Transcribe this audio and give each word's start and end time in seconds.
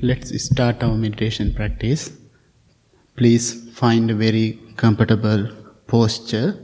Let's 0.00 0.30
start 0.44 0.84
our 0.84 0.94
meditation 0.94 1.52
practice. 1.52 2.12
Please 3.16 3.68
find 3.72 4.08
a 4.12 4.14
very 4.14 4.56
comfortable 4.76 5.50
posture. 5.88 6.56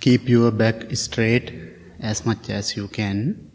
Keep 0.00 0.28
your 0.28 0.50
back 0.50 0.94
straight 0.94 1.54
as 2.00 2.26
much 2.26 2.50
as 2.50 2.76
you 2.76 2.88
can. 2.88 3.50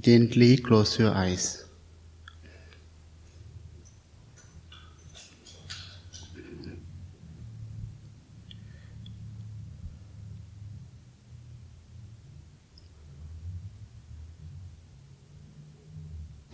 Gently 0.00 0.58
close 0.58 0.98
your 0.98 1.14
eyes. 1.14 1.64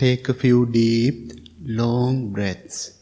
Take 0.05 0.29
a 0.29 0.35
few 0.35 0.67
deep, 0.67 1.33
long 1.65 2.31
breaths. 2.31 2.99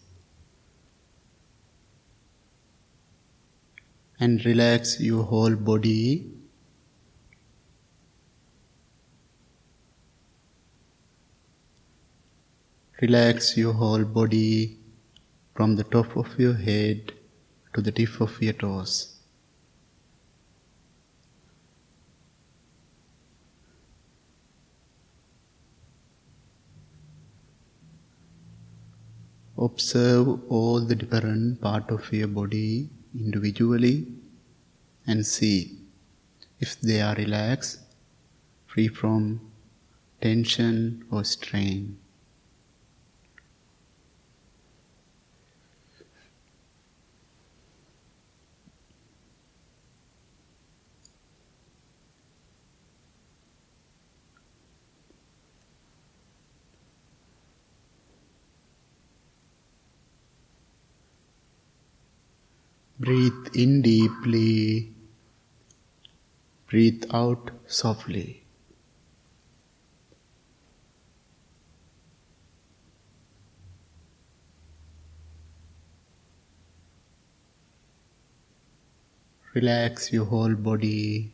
And 4.20 4.44
relax 4.44 5.00
your 5.00 5.24
whole 5.24 5.56
body. 5.56 6.30
Relax 13.00 13.56
your 13.56 13.72
whole 13.72 14.04
body 14.04 14.78
from 15.56 15.74
the 15.74 15.82
top 15.82 16.16
of 16.16 16.38
your 16.38 16.54
head 16.54 17.12
to 17.74 17.80
the 17.80 17.90
tip 17.90 18.20
of 18.20 18.40
your 18.40 18.52
toes. 18.52 19.11
Observe 29.66 30.28
all 30.50 30.80
the 30.80 30.94
different 30.94 31.60
part 31.60 31.90
of 31.90 32.12
your 32.12 32.28
body 32.28 32.90
individually 33.14 34.08
and 35.06 35.24
see 35.24 35.78
if 36.58 36.80
they 36.80 37.00
are 37.00 37.14
relaxed, 37.14 37.78
free 38.66 38.88
from 38.88 39.40
tension 40.20 41.04
or 41.10 41.22
strain. 41.24 41.98
Breathe 63.02 63.48
in 63.54 63.82
deeply. 63.82 64.92
Breathe 66.68 67.02
out 67.12 67.50
softly. 67.66 68.44
Relax 79.52 80.12
your 80.12 80.26
whole 80.26 80.54
body. 80.54 81.32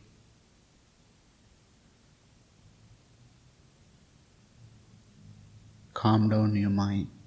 Calm 5.93 6.29
down 6.29 6.55
your 6.55 6.71
mind. 6.71 7.18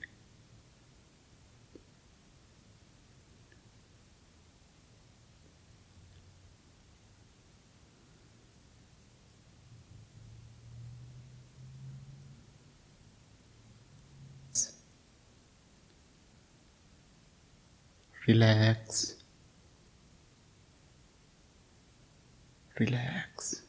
Relax. 18.32 19.16
Relax. 22.80 23.62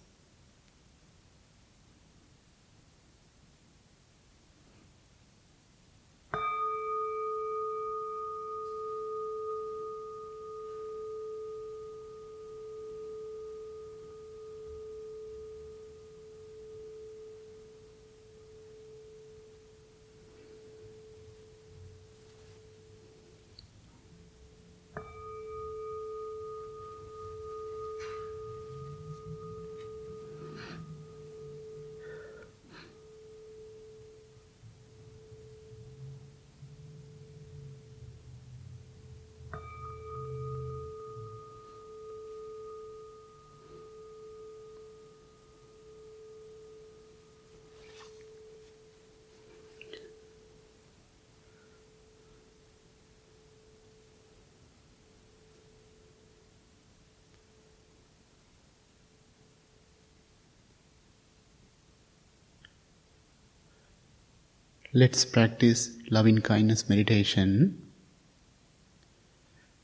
Let's 64.96 65.26
practice 65.26 65.98
loving 66.12 66.42
kindness 66.42 66.88
meditation. 66.88 67.82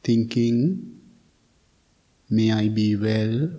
Thinking, 0.03 1.01
may 2.29 2.53
I 2.53 2.67
be 2.67 2.95
well, 2.95 3.49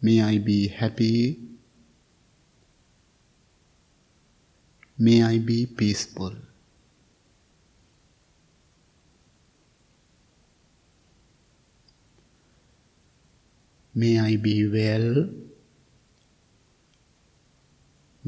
may 0.00 0.22
I 0.22 0.38
be 0.38 0.68
happy, 0.68 1.40
may 4.96 5.24
I 5.24 5.38
be 5.38 5.66
peaceful. 5.66 6.36
May 13.96 14.20
I 14.20 14.36
be 14.36 14.68
well. 14.68 15.45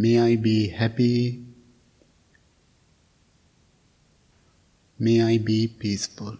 May 0.03 0.21
I 0.21 0.37
be 0.37 0.69
happy. 0.69 1.43
May 4.97 5.23
I 5.25 5.39
be 5.39 5.67
peaceful. 5.67 6.39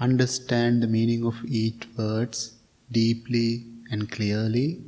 Understand 0.00 0.82
the 0.82 0.86
meaning 0.86 1.26
of 1.26 1.44
each 1.44 1.86
words 1.94 2.54
deeply 2.90 3.66
and 3.90 4.10
clearly 4.10 4.80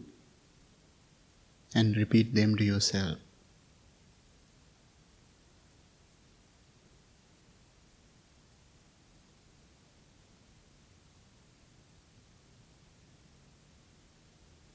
and 1.75 1.99
repeat 1.99 2.35
them 2.35 2.57
to 2.57 2.65
yourself. 2.65 3.26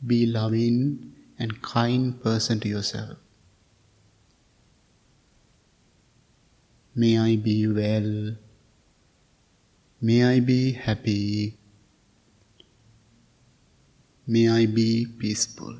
Be 0.05 0.25
loving 0.25 1.13
and 1.37 1.61
kind 1.61 2.21
person 2.21 2.59
to 2.61 2.67
yourself. 2.67 3.17
May 6.95 7.17
I 7.17 7.35
be 7.35 7.67
well. 7.67 8.35
May 10.01 10.25
I 10.25 10.39
be 10.39 10.73
happy. 10.73 11.57
May 14.27 14.49
I 14.49 14.65
be 14.65 15.05
peaceful. 15.05 15.79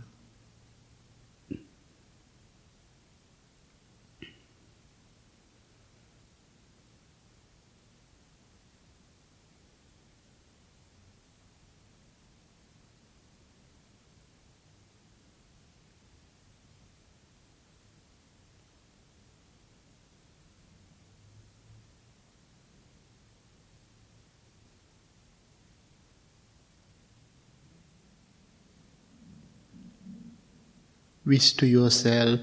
Wish 31.32 31.54
to 31.60 31.66
yourself, 31.66 32.42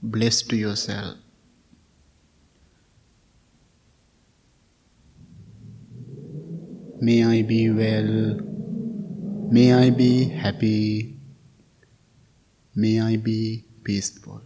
bless 0.00 0.40
to 0.50 0.56
yourself. 0.56 1.16
May 7.08 7.18
I 7.22 7.42
be 7.42 7.58
well. 7.80 8.12
May 9.56 9.66
I 9.74 9.90
be 9.90 10.12
happy. 10.44 11.18
May 12.74 12.94
I 13.08 13.16
be 13.16 13.66
peaceful. 13.82 14.40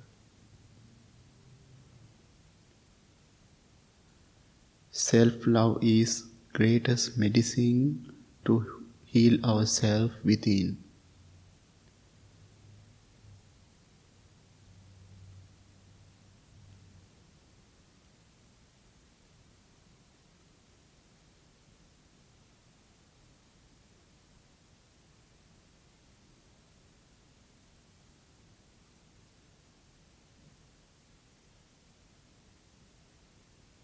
Self 4.90 5.46
love 5.46 5.78
is 5.82 6.24
greatest 6.52 7.16
medicine 7.16 8.12
to 8.44 8.60
heal 9.04 9.40
ourselves 9.44 10.14
within. 10.24 10.87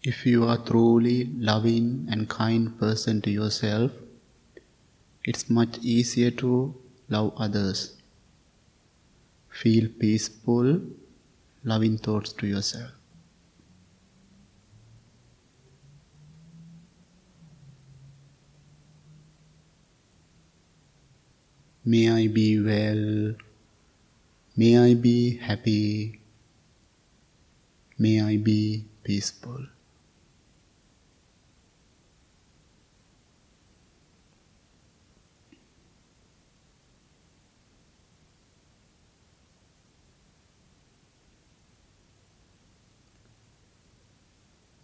If 0.07 0.23
you 0.23 0.43
are 0.45 0.59
truly 0.59 1.31
loving 1.35 2.07
and 2.11 2.29
kind 2.29 2.77
person 2.79 3.23
to 3.23 3.31
yourself, 3.31 3.91
it's 5.23 5.49
much 5.49 5.79
easier 5.79 6.29
to 6.41 6.75
love 7.09 7.33
others. 7.37 7.97
Feel 9.49 9.89
peaceful, 9.99 10.79
loving 11.63 11.97
thoughts 11.97 12.33
to 12.33 12.45
yourself. 12.45 12.91
May 21.83 22.11
I 22.11 22.27
be 22.27 22.59
well. 22.59 23.33
May 24.55 24.77
I 24.77 24.93
be 24.93 25.37
happy. 25.37 26.21
May 27.97 28.21
I 28.21 28.37
be 28.37 28.85
peaceful. 29.03 29.65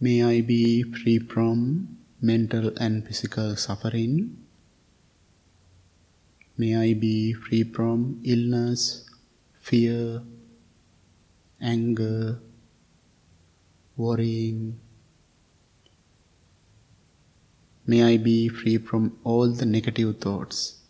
May 0.03 0.24
I 0.24 0.42
be 0.42 0.81
free 0.81 1.19
from 1.19 1.98
mental 2.19 2.71
and 2.77 3.06
physical 3.06 3.56
suffering. 3.56 4.36
May 6.57 6.75
I 6.75 6.95
be 6.95 7.33
free 7.33 7.62
from 7.65 8.19
illness, 8.24 9.07
fear, 9.53 10.24
anger, 11.62 12.39
worrying. 13.95 14.80
May 17.86 18.03
I 18.03 18.18
be 18.18 18.50
free 18.50 18.80
from 18.80 19.19
all 19.24 19.50
the 19.51 19.68
negative 19.68 20.18
thoughts. 20.18 20.81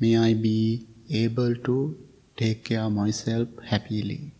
May 0.00 0.18
I 0.18 0.34
be 0.34 0.88
able 1.08 1.54
to 1.54 1.96
take 2.36 2.64
care 2.64 2.80
of 2.82 2.92
myself 2.92 3.46
happily. 3.64 4.32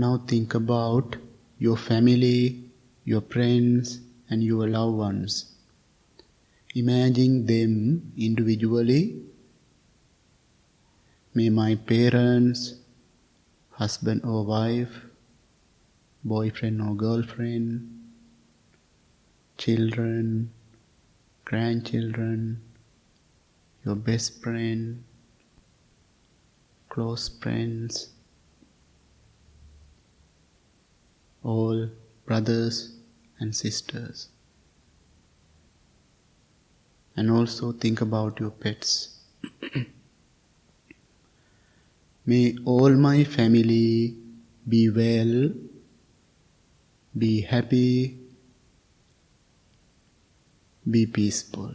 Now 0.00 0.16
think 0.16 0.54
about 0.54 1.16
your 1.58 1.76
family, 1.76 2.70
your 3.04 3.20
friends, 3.20 3.98
and 4.30 4.44
your 4.44 4.68
loved 4.68 4.96
ones. 4.96 5.56
Imagine 6.76 7.46
them 7.46 8.12
individually. 8.16 9.20
May 11.34 11.48
my 11.48 11.74
parents, 11.74 12.74
husband 13.72 14.24
or 14.24 14.44
wife, 14.44 15.00
boyfriend 16.22 16.80
or 16.80 16.94
girlfriend, 16.94 17.90
children, 19.56 20.52
grandchildren, 21.44 22.60
your 23.84 23.96
best 23.96 24.40
friend, 24.44 25.02
close 26.88 27.28
friends, 27.42 28.10
all 31.42 31.88
brothers 32.26 32.94
and 33.38 33.54
sisters. 33.54 34.28
And 37.16 37.30
also 37.30 37.72
think 37.72 38.00
about 38.00 38.38
your 38.40 38.50
pets. 38.50 39.18
May 42.26 42.56
all 42.64 42.90
my 42.90 43.24
family 43.24 44.14
be 44.68 44.90
well, 44.90 45.50
be 47.16 47.40
happy, 47.40 48.18
be 50.88 51.06
peaceful. 51.06 51.74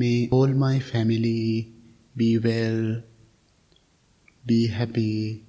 May 0.00 0.28
all 0.30 0.46
my 0.46 0.78
family 0.78 1.74
be 2.16 2.38
well, 2.38 3.02
be 4.46 4.68
happy, 4.68 5.44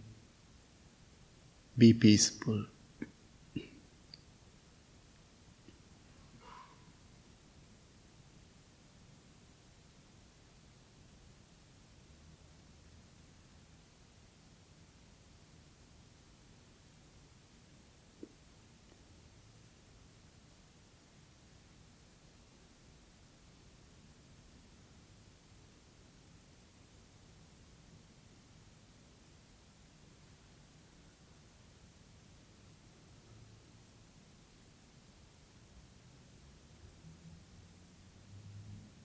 be 1.78 1.94
peaceful. 1.94 2.66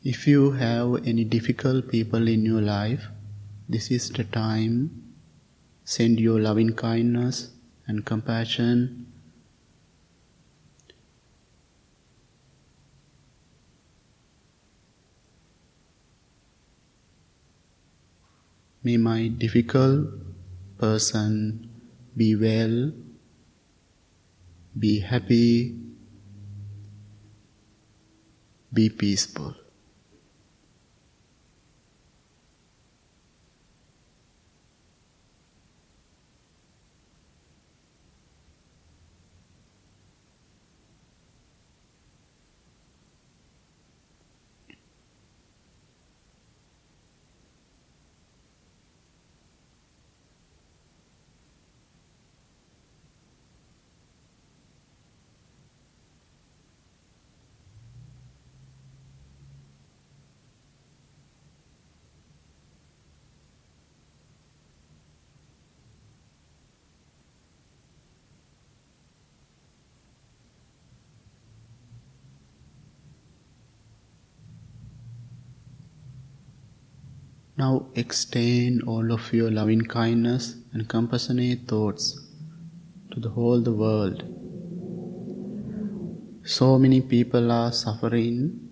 If 0.07 0.29
you 0.29 0.53
have 0.53 1.05
any 1.05 1.25
difficult 1.25 1.89
people 1.89 2.29
in 2.29 2.45
your 2.45 2.61
life, 2.61 3.09
this 3.69 3.91
is 3.91 4.09
the 4.11 4.23
time. 4.23 5.03
Send 5.83 6.21
your 6.21 6.39
loving 6.39 6.75
kindness 6.75 7.51
and 7.89 8.07
compassion. 8.07 9.11
May 18.85 18.99
my 18.99 19.27
difficult 19.27 20.07
person 20.79 21.69
be 22.17 22.37
well, 22.37 22.93
be 24.79 25.01
happy, 25.01 25.75
be 28.73 28.89
peaceful. 28.89 29.57
Now 77.59 77.87
extend 77.95 78.83
all 78.83 79.11
of 79.13 79.33
your 79.33 79.51
loving 79.51 79.87
kindness 79.87 80.57
and 80.73 80.87
compassionate 80.87 81.67
thoughts 81.67 82.21
to 83.13 83.19
the 83.19 83.31
whole 83.31 83.63
the 83.63 83.73
world. 83.73 84.25
So 86.45 86.79
many 86.79 87.01
people 87.01 87.51
are 87.51 87.73
suffering 87.73 88.69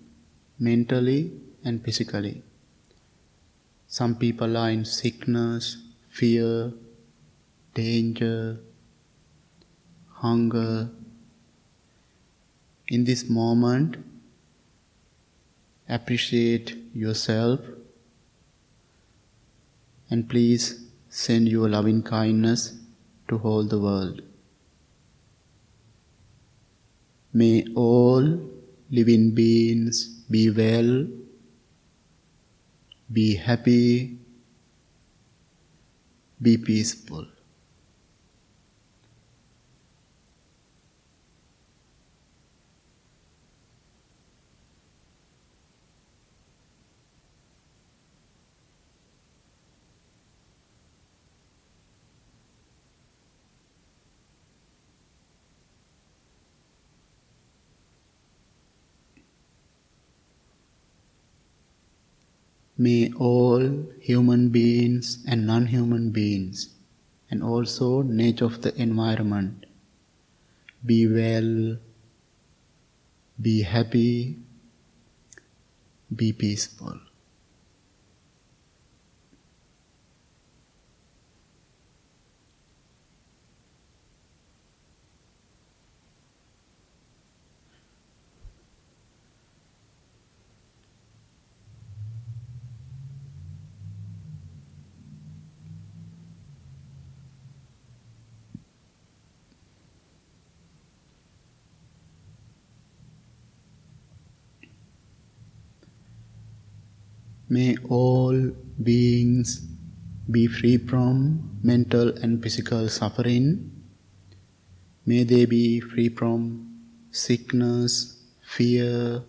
mentally 0.59 1.31
and 1.63 1.83
physically. 1.83 2.43
Some 3.87 4.17
people 4.17 4.55
are 4.55 4.69
in 4.69 4.85
sickness, 4.85 5.77
fear, 6.07 6.71
danger, 7.73 8.59
hunger. 10.11 10.91
In 12.87 13.03
this 13.03 13.27
moment, 13.27 13.97
appreciate 15.89 16.77
yourself 16.93 17.61
and 20.09 20.29
please 20.29 20.85
send 21.09 21.47
your 21.47 21.69
loving 21.69 22.01
kindness 22.03 22.73
to 23.27 23.37
all 23.39 23.63
the 23.63 23.79
world. 23.79 24.21
May 27.33 27.65
all 27.75 28.39
living 28.89 29.31
beings 29.31 30.05
be 30.29 30.49
well, 30.49 31.07
be 33.11 33.35
happy, 33.35 34.17
be 36.41 36.57
peaceful. 36.57 37.27
May 62.77 63.11
all 63.13 63.85
human 63.99 64.49
beings 64.49 65.23
and 65.27 65.47
non-human 65.47 66.11
beings 66.11 66.69
and 67.31 67.41
also 67.41 68.01
nature 68.01 68.45
of 68.45 68.61
the 68.61 68.75
environment 68.81 69.65
be 70.85 71.07
well, 71.07 71.77
be 73.41 73.61
happy, 73.63 74.37
be 76.15 76.33
peaceful. 76.33 76.99
May 107.55 107.77
all 107.87 108.51
beings 108.83 109.61
be 110.29 110.47
free 110.47 110.77
from 110.77 111.57
mental 111.63 112.09
and 112.21 112.43
physical 112.43 112.89
suffering. 112.89 113.71
May 115.05 115.23
they 115.23 115.45
be 115.45 115.79
free 115.79 116.09
from 116.09 116.41
sickness, 117.11 118.19
fear, 118.41 119.23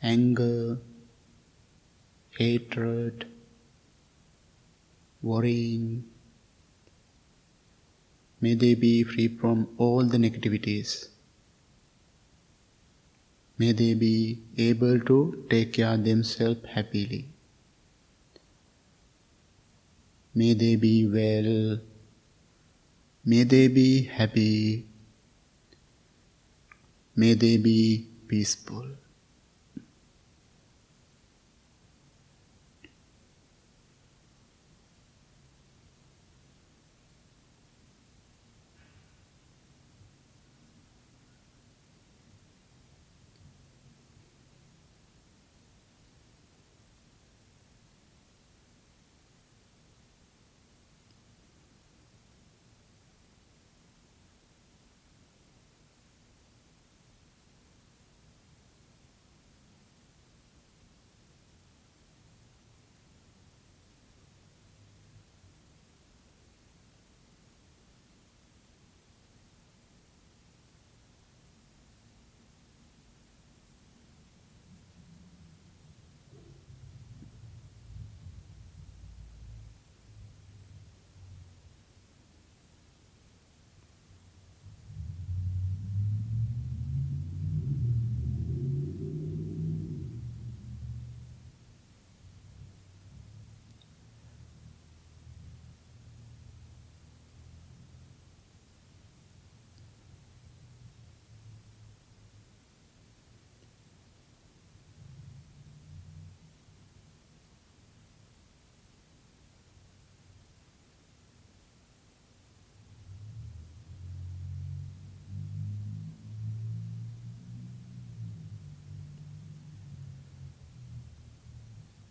anger, 0.00 0.78
hatred, 2.38 3.26
worrying. 5.22 6.04
May 8.40 8.54
they 8.54 8.76
be 8.76 9.02
free 9.02 9.26
from 9.26 9.70
all 9.76 10.04
the 10.04 10.18
negativities. 10.18 11.08
May 13.58 13.72
they 13.72 13.94
be 13.94 14.42
able 14.58 15.00
to 15.00 15.46
take 15.48 15.72
care 15.72 15.94
of 15.94 16.04
themselves 16.04 16.60
happily. 16.68 17.28
May 20.34 20.52
they 20.52 20.76
be 20.76 21.06
well. 21.06 21.78
May 23.24 23.44
they 23.44 23.68
be 23.68 24.02
happy. 24.02 24.86
May 27.16 27.32
they 27.32 27.56
be 27.56 28.06
peaceful. 28.28 28.86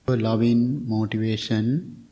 Your 0.07 0.17
loving 0.17 0.87
motivation, 0.87 2.05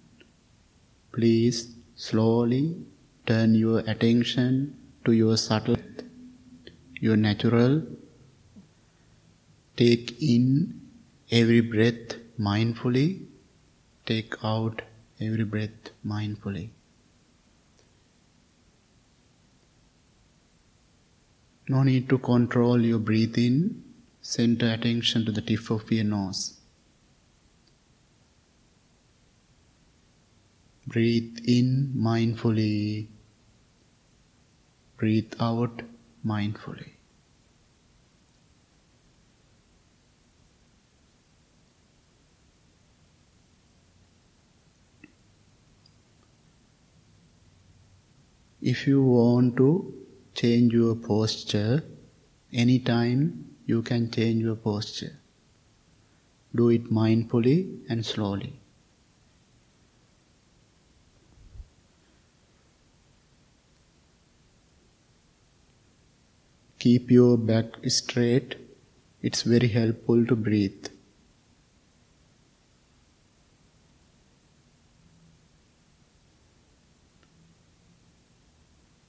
please 1.11 1.75
slowly 1.95 2.83
turn 3.27 3.53
your 3.53 3.81
attention 3.81 4.75
to 5.05 5.11
your 5.11 5.37
subtle, 5.37 5.77
your 6.99 7.15
natural. 7.15 7.83
Take 9.77 10.19
in 10.19 10.81
every 11.31 11.61
breath 11.61 12.15
mindfully, 12.39 13.25
take 14.07 14.33
out 14.43 14.81
every 15.21 15.43
breath 15.43 15.91
mindfully. 16.03 16.69
No 21.69 21.83
need 21.83 22.09
to 22.09 22.17
control 22.17 22.81
your 22.81 22.97
breathing, 22.97 23.83
center 24.23 24.71
attention 24.73 25.25
to 25.25 25.31
the 25.31 25.41
tip 25.41 25.69
of 25.69 25.91
your 25.91 26.05
nose. 26.05 26.59
Breathe 30.93 31.39
in 31.45 31.91
mindfully, 31.97 33.07
breathe 34.95 35.33
out 35.39 35.81
mindfully. 36.23 36.91
If 48.61 48.85
you 48.85 49.01
want 49.01 49.57
to 49.57 49.93
change 50.35 50.73
your 50.73 50.95
posture, 50.95 51.83
anytime 52.53 53.55
you 53.65 53.81
can 53.81 54.11
change 54.11 54.43
your 54.43 54.55
posture. 54.55 55.17
Do 56.55 56.69
it 56.69 56.91
mindfully 56.91 57.79
and 57.89 58.05
slowly. 58.05 58.62
Keep 66.83 67.11
your 67.11 67.37
back 67.37 67.75
straight. 67.87 68.55
It's 69.21 69.43
very 69.43 69.69
helpful 69.69 70.25
to 70.25 70.35
breathe. 70.35 70.87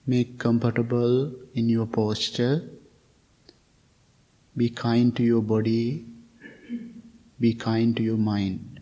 Make 0.06 0.38
comfortable 0.38 1.32
in 1.54 1.68
your 1.68 1.86
posture. 1.86 2.62
Be 4.56 4.68
kind 4.68 5.16
to 5.16 5.24
your 5.24 5.42
body. 5.42 6.06
Be 7.40 7.54
kind 7.54 7.96
to 7.96 8.04
your 8.04 8.18
mind. 8.18 8.73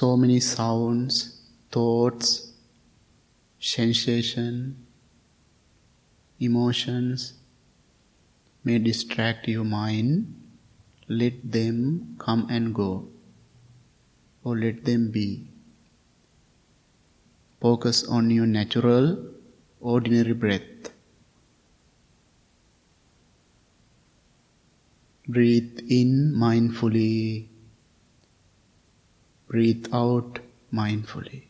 So 0.00 0.16
many 0.16 0.40
sounds, 0.40 1.42
thoughts, 1.70 2.52
sensation, 3.58 4.86
emotions 6.38 7.34
may 8.64 8.78
distract 8.78 9.46
your 9.46 9.64
mind. 9.64 10.34
Let 11.06 11.52
them 11.52 12.16
come 12.18 12.46
and 12.48 12.74
go, 12.74 13.08
or 14.42 14.56
let 14.56 14.86
them 14.86 15.10
be. 15.10 15.48
Focus 17.60 18.02
on 18.08 18.30
your 18.30 18.46
natural, 18.46 19.22
ordinary 19.82 20.32
breath. 20.32 20.92
Breathe 25.28 25.78
in 25.90 26.32
mindfully 26.34 27.49
Breathe 29.50 29.88
out 29.92 30.38
mindfully. 30.72 31.49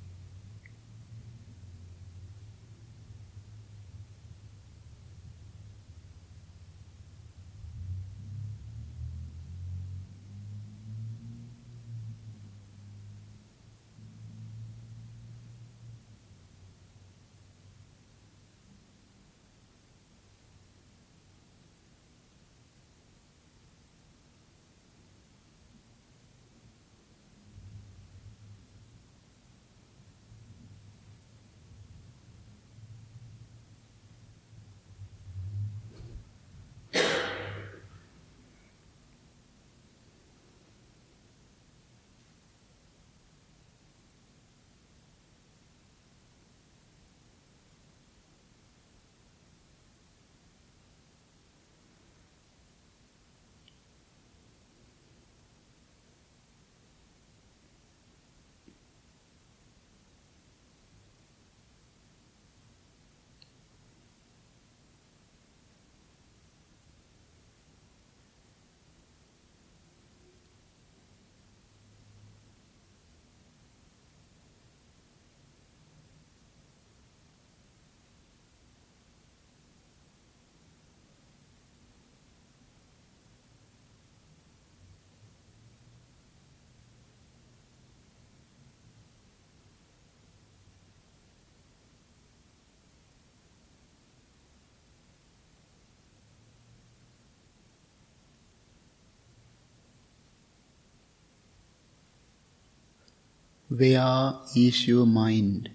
Where 103.77 104.33
is 104.53 104.85
your 104.85 105.05
mind? 105.05 105.69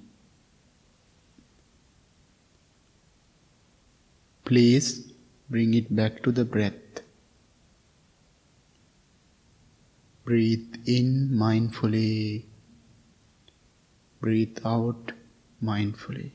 Please 4.44 5.12
bring 5.48 5.72
it 5.72 5.96
back 5.96 6.22
to 6.24 6.30
the 6.30 6.44
breath. 6.44 7.00
Breathe 10.26 10.74
in 10.84 11.30
mindfully. 11.32 12.44
Breathe 14.20 14.58
out 14.62 15.12
mindfully. 15.64 16.32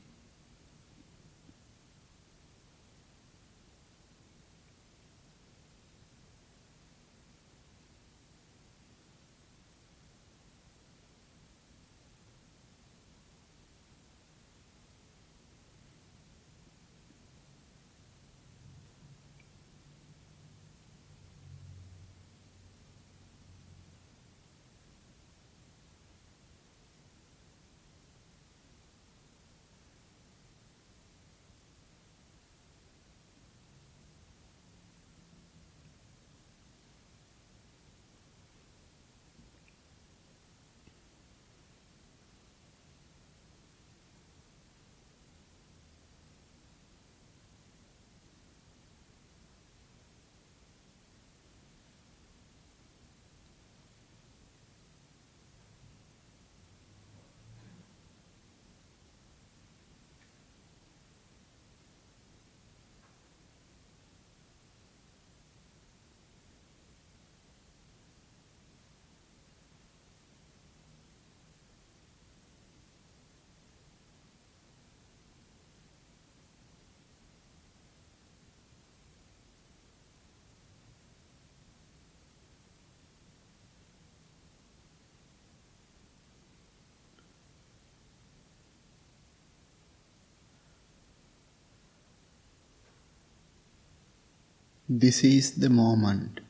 This 94.94 95.24
is 95.24 95.52
the 95.54 95.70
moment. 95.70 96.42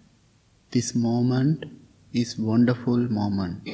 This 0.72 0.96
moment 0.96 1.66
is 2.12 2.40
wonderful 2.40 2.98
moment. 2.98 3.70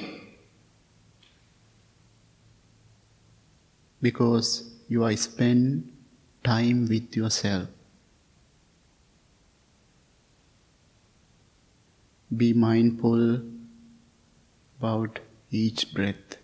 Because 4.01 4.69
you 4.89 5.05
are 5.05 5.15
spend 5.15 5.89
time 6.43 6.85
with 6.89 7.15
yourself. 7.15 7.69
Be 12.35 12.51
mindful 12.51 13.41
about 14.81 15.19
each 15.49 15.93
breath. 15.93 16.35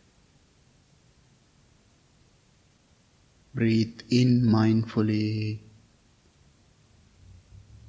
Breathe 3.54 4.00
in 4.10 4.44
mindfully. 4.44 5.63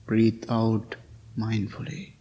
Breathe 0.06 0.44
out 0.48 0.96
mindfully. 1.38 2.13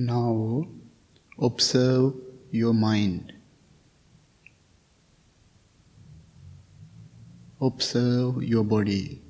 Now 0.00 0.66
observe 1.38 2.14
your 2.50 2.72
mind. 2.72 3.34
Observe 7.60 8.42
your 8.42 8.64
body. 8.64 9.20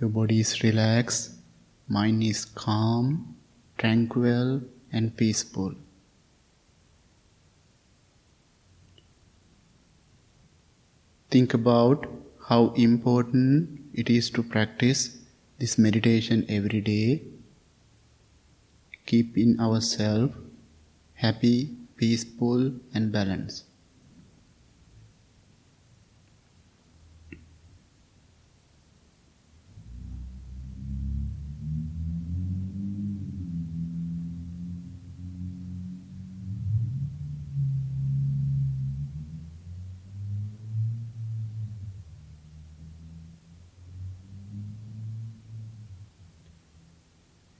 Your 0.00 0.10
body 0.10 0.40
is 0.40 0.64
relaxed, 0.64 1.30
mind 1.86 2.24
is 2.24 2.44
calm, 2.44 3.36
tranquil, 3.78 4.62
and 4.92 5.16
peaceful. 5.16 5.76
Think 11.30 11.54
about 11.54 12.08
how 12.48 12.72
important 12.88 13.80
it 13.94 14.10
is 14.10 14.28
to 14.30 14.42
practice 14.42 15.18
this 15.60 15.78
meditation 15.78 16.44
every 16.48 16.80
day 16.80 17.22
keeping 19.06 19.58
ourselves 19.60 20.34
happy, 21.14 21.76
peaceful, 21.96 22.72
and 22.94 23.12
balanced. 23.12 23.64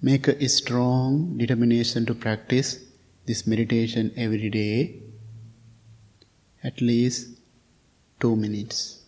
Make 0.04 0.28
a 0.28 0.48
strong 0.50 1.38
determination 1.38 2.04
to 2.04 2.14
practice 2.14 2.78
this 3.24 3.46
meditation 3.46 4.12
every 4.18 4.50
day, 4.50 5.00
at 6.62 6.82
least 6.82 7.30
two 8.20 8.36
minutes. 8.36 9.00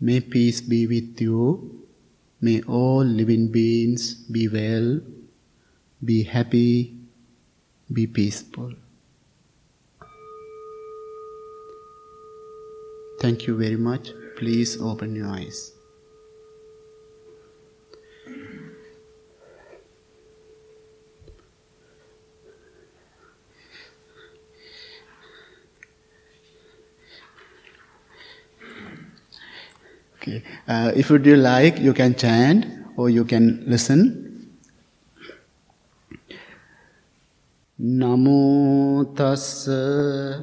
May 0.00 0.18
peace 0.18 0.60
be 0.60 0.88
with 0.88 1.20
you 1.20 1.85
May 2.40 2.62
all 2.62 3.04
living 3.04 3.48
beings 3.48 4.14
be 4.14 4.48
well, 4.48 5.00
be 6.04 6.22
happy, 6.22 6.98
be 7.92 8.06
peaceful. 8.06 8.72
Thank 13.20 13.46
you 13.46 13.56
very 13.56 13.76
much. 13.76 14.10
Please 14.36 14.78
open 14.80 15.16
your 15.16 15.28
eyes. 15.28 15.75
Uh, 30.66 30.92
if 30.96 31.10
you 31.10 31.18
do 31.18 31.36
like, 31.36 31.78
you 31.78 31.92
can 31.92 32.14
chant 32.14 32.66
or 32.96 33.10
you 33.10 33.24
can 33.24 33.62
listen. 33.66 34.22
Namo 37.80 39.14
tassa 39.14 40.42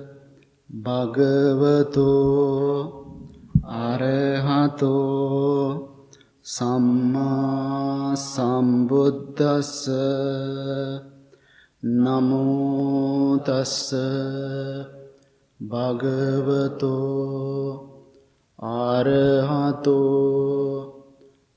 bhagavato 0.71 2.05
arahato 3.63 4.91
samma 6.43 8.13
sambuddhassa 8.15 10.01
Namo 11.83 13.43
tassa 13.43 14.87
bhagavato 15.59 16.93
ආරහතෝ 18.63 19.97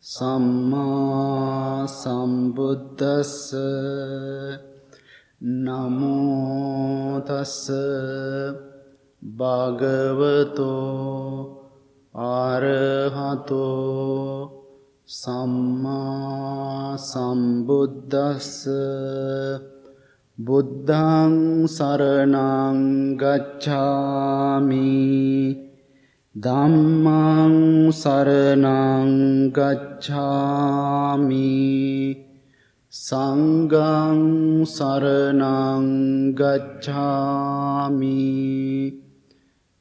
සම්මා 0.04 1.86
සම්බුද්දස්ස 1.90 3.34
නමෝ 5.58 7.20
තස්ස 7.28 7.68
භගවතෝ 9.38 10.80
ආරහතෝ 12.26 13.66
සම්මා 15.16 16.96
සම්බුද්දස්ස 17.00 18.50
බුද්ධං 20.38 21.36
සරණං 21.68 22.82
ගච්ඡාමි 23.20 24.82
ධම්මං 26.36 27.88
සරණං 27.96 29.12
ගච්ඡාමි 29.56 31.40
සංඝං 32.92 34.20
සරණං 34.72 35.86
ගච්ඡාමි 36.40 38.20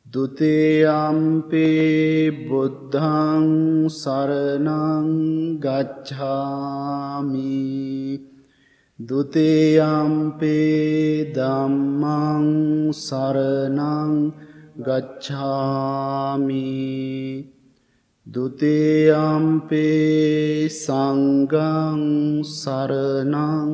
ဒ 0.06 0.16
ුතියම්පි 0.24 1.68
බුද්ධං 2.48 3.52
සරණං 4.00 5.12
ගච්ඡාමි 5.60 7.60
ဒ 9.00 9.12
ුතියම්පි 9.20 10.58
ධම්මං 11.36 12.48
සරණං 12.96 14.45
ගච්ඡාමි 14.76 16.60
ဒ 18.28 18.36
ුතියම්පේ 18.46 19.80
සංඝං 20.68 22.02
සරණං 22.44 23.70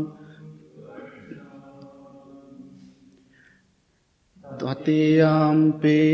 දතියම්පේ 4.45 6.05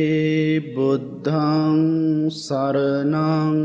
බුද්ධං 0.71 1.81
සරණං 2.31 3.57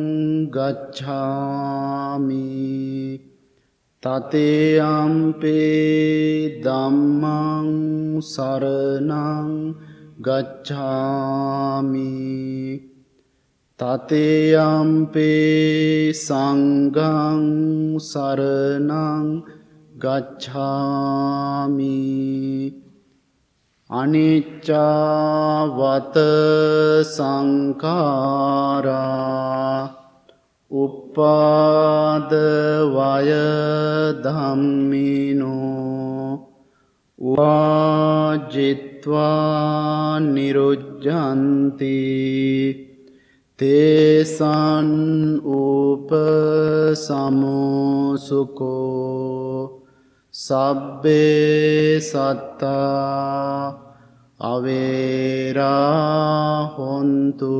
ගච්ඡාමි 0.50 2.40
තතයම්පේ 4.02 5.54
ධම්මං 6.64 7.70
සරණං 8.20 9.48
ගච්ඡාමි 10.26 12.10
තතයම්පේ 13.80 15.32
සංඝං 16.16 17.46
සරණං 18.00 19.26
ගච්ඡාමි 20.02 21.88
අනිච්චවත 23.90 24.76
සංඛාරා 27.16 28.92
උපාද 30.70 32.32
වය 32.94 33.28
ධම්මිනෝ 34.24 35.82
වාජිත් 37.18 38.91
හිත්වා 39.02 40.22
නිරුජ්ජන්ති 40.22 41.98
තේසන් 43.58 44.90
උප 45.44 46.10
සමෝසුකෝ 46.94 48.62
සබ්බේ 50.34 51.98
සත්තා 52.00 53.74
අවේරා 54.40 55.66
හොන්තු 56.76 57.58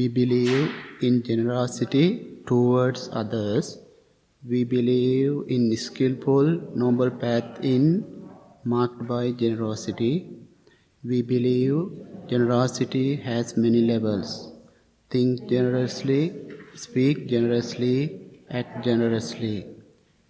we 0.00 0.08
believe 0.08 0.72
in 1.08 1.22
generosity 1.30 2.06
towards 2.50 3.08
others 3.22 3.78
we 4.48 4.64
believe 4.64 5.44
in 5.48 5.76
skillful 5.76 6.46
noble 6.74 7.10
path 7.10 7.58
in 7.62 7.84
marked 8.64 9.06
by 9.06 9.32
generosity. 9.32 10.30
We 11.04 11.20
believe 11.20 11.90
generosity 12.26 13.16
has 13.16 13.58
many 13.58 13.82
levels. 13.82 14.52
Think 15.10 15.46
generously, 15.46 16.32
speak 16.74 17.28
generously, 17.28 18.40
act 18.50 18.82
generously. 18.82 19.66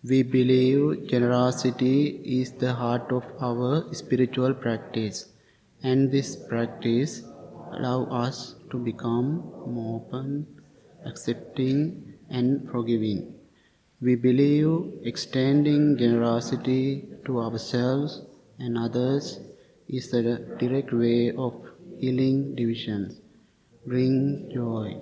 We 0.02 0.24
believe 0.24 1.08
generosity 1.08 2.20
is 2.40 2.50
the 2.52 2.72
heart 2.72 3.12
of 3.12 3.24
our 3.40 3.94
spiritual 3.94 4.54
practice, 4.54 5.26
and 5.84 6.10
this 6.10 6.34
practice 6.34 7.22
allow 7.72 8.06
us 8.06 8.56
to 8.70 8.78
become 8.78 9.52
more 9.66 10.00
open, 10.00 10.46
accepting, 11.04 12.14
and 12.28 12.68
forgiving. 12.70 13.34
We 14.00 14.14
believe 14.14 14.92
extending 15.04 15.98
generosity 15.98 17.08
to 17.26 17.40
ourselves 17.40 18.22
and 18.58 18.78
others 18.78 19.40
is 19.88 20.10
the 20.10 20.56
direct 20.58 20.92
way 20.92 21.32
of 21.32 21.54
healing 21.98 22.54
divisions, 22.54 23.20
bring 23.86 24.50
joy, 24.54 24.96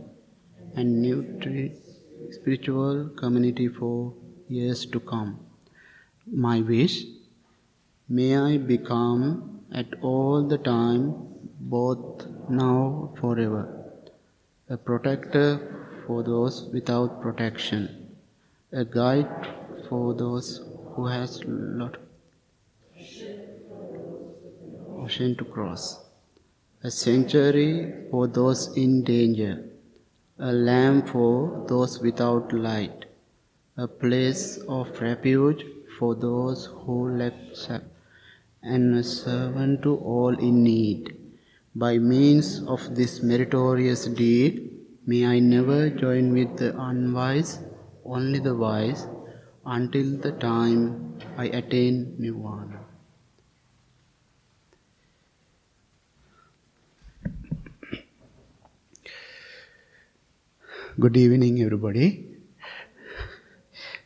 and 0.75 1.03
nurture 1.03 1.71
spiritual 2.31 3.11
community 3.11 3.69
for 3.69 4.15
years 4.49 4.87
to 4.87 5.01
come. 5.01 5.39
My 6.27 6.61
wish, 6.61 7.05
may 8.09 8.37
I 8.37 8.57
become 8.59 9.61
at 9.73 9.87
all 10.03 10.47
the 10.47 10.59
time, 10.59 11.38
both 11.61 12.27
now 12.49 13.13
forever, 13.21 13.69
a 14.69 14.77
protector 14.77 16.03
for 16.07 16.23
those 16.23 16.65
without 16.73 17.21
protection. 17.21 18.17
A 18.73 18.85
guide 18.85 19.49
for 19.89 20.15
those 20.15 20.63
who 20.95 21.07
has 21.07 21.43
lot 21.47 21.97
ocean 25.09 25.35
to 25.37 25.45
cross, 25.45 26.01
a 26.83 26.91
sanctuary 26.91 27.93
for 28.11 28.27
those 28.27 28.77
in 28.77 29.03
danger, 29.05 29.65
a 30.39 30.53
lamp 30.53 31.09
for 31.09 31.65
those 31.69 31.99
without 32.01 32.53
light, 32.53 33.07
a 33.77 33.89
place 33.89 34.59
of 34.69 35.01
refuge 35.01 35.65
for 35.99 36.15
those 36.15 36.67
who 36.67 37.09
lack 37.17 37.33
and 38.63 38.95
a 38.97 39.03
servant 39.03 39.83
to 39.83 39.97
all 39.97 40.39
in 40.39 40.63
need. 40.63 41.17
By 41.79 41.99
means 41.99 42.61
of 42.67 42.97
this 42.97 43.23
meritorious 43.23 44.07
deed, 44.07 44.69
may 45.07 45.25
I 45.25 45.39
never 45.39 45.89
join 45.89 46.33
with 46.33 46.57
the 46.57 46.77
unwise 46.77 47.61
only 48.05 48.41
the 48.41 48.53
wise 48.53 49.07
until 49.65 50.17
the 50.17 50.33
time 50.33 51.21
I 51.37 51.45
attain 51.45 52.17
nirvana. 52.19 52.81
Good 60.99 61.17
evening, 61.17 61.63
everybody. 61.63 62.27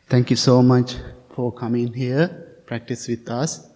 Thank 0.09 0.29
you 0.29 0.35
so 0.35 0.61
much 0.61 0.97
for 1.33 1.51
coming 1.51 1.91
here, 1.91 2.27
practice 2.67 3.07
with 3.07 3.27
us. 3.31 3.67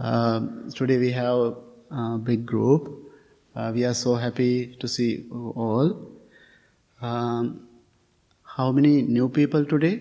Um, 0.00 0.72
today 0.74 0.98
we 0.98 1.12
have 1.12 1.54
a 1.92 2.18
big 2.18 2.44
group. 2.44 3.04
Uh, 3.58 3.72
we 3.74 3.84
are 3.84 3.92
so 3.92 4.14
happy 4.14 4.76
to 4.78 4.86
see 4.86 5.26
you 5.28 5.52
all. 5.56 6.12
Um, 7.02 7.66
how 8.44 8.70
many 8.70 9.02
new 9.02 9.28
people 9.28 9.64
today? 9.64 10.00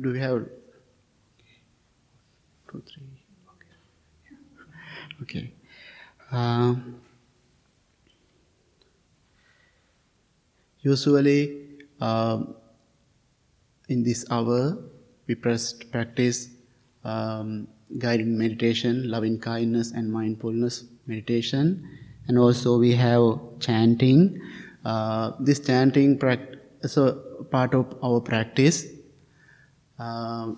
Do 0.00 0.10
we 0.10 0.18
have? 0.18 0.46
Two, 2.68 2.82
three. 2.88 3.04
Okay. 3.52 3.76
okay. 5.22 5.52
Uh, 6.32 6.74
usually, 10.80 11.60
uh, 12.00 12.42
in 13.88 14.02
this 14.02 14.24
hour, 14.32 14.78
we 15.28 15.36
practice 15.36 16.48
um, 17.04 17.68
guided 17.98 18.26
meditation, 18.26 19.08
loving 19.08 19.38
kindness, 19.38 19.92
and 19.92 20.12
mindfulness 20.12 20.82
meditation, 21.06 21.88
and 22.28 22.38
also 22.38 22.78
we 22.78 22.92
have 22.94 23.38
chanting. 23.60 24.40
Uh, 24.84 25.32
this 25.40 25.60
chanting 25.60 26.20
so 26.86 27.22
part 27.50 27.74
of 27.74 27.96
our 28.02 28.20
practice. 28.20 28.86
Uh, 29.98 30.52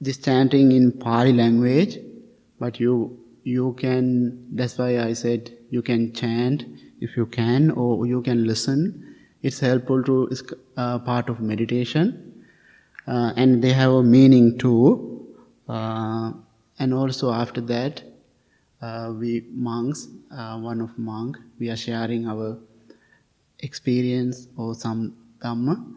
this 0.00 0.18
chanting 0.18 0.72
in 0.72 0.92
Pali 0.92 1.32
language, 1.32 1.98
but 2.60 2.78
you 2.78 3.18
you 3.44 3.74
can. 3.78 4.46
That's 4.54 4.78
why 4.78 5.00
I 5.00 5.12
said 5.14 5.50
you 5.70 5.82
can 5.82 6.12
chant 6.12 6.64
if 7.00 7.16
you 7.16 7.26
can, 7.26 7.70
or 7.70 8.06
you 8.06 8.22
can 8.22 8.46
listen. 8.46 9.14
It's 9.42 9.60
helpful 9.60 10.02
to 10.04 10.26
it's 10.26 10.42
uh, 10.76 10.98
part 10.98 11.28
of 11.28 11.40
meditation, 11.40 12.44
uh, 13.06 13.32
and 13.36 13.62
they 13.62 13.72
have 13.72 13.92
a 13.92 14.02
meaning 14.02 14.58
too. 14.58 15.34
Uh, 15.68 16.32
and 16.78 16.92
also 16.92 17.32
after 17.32 17.60
that, 17.62 18.02
uh, 18.80 19.12
we 19.16 19.44
monks, 19.50 20.08
uh, 20.30 20.58
one 20.58 20.80
of 20.80 20.96
monk, 20.98 21.36
we 21.58 21.70
are 21.70 21.76
sharing 21.76 22.26
our 22.26 22.58
experience 23.60 24.48
or 24.56 24.74
some 24.74 25.16
dhamma. 25.40 25.94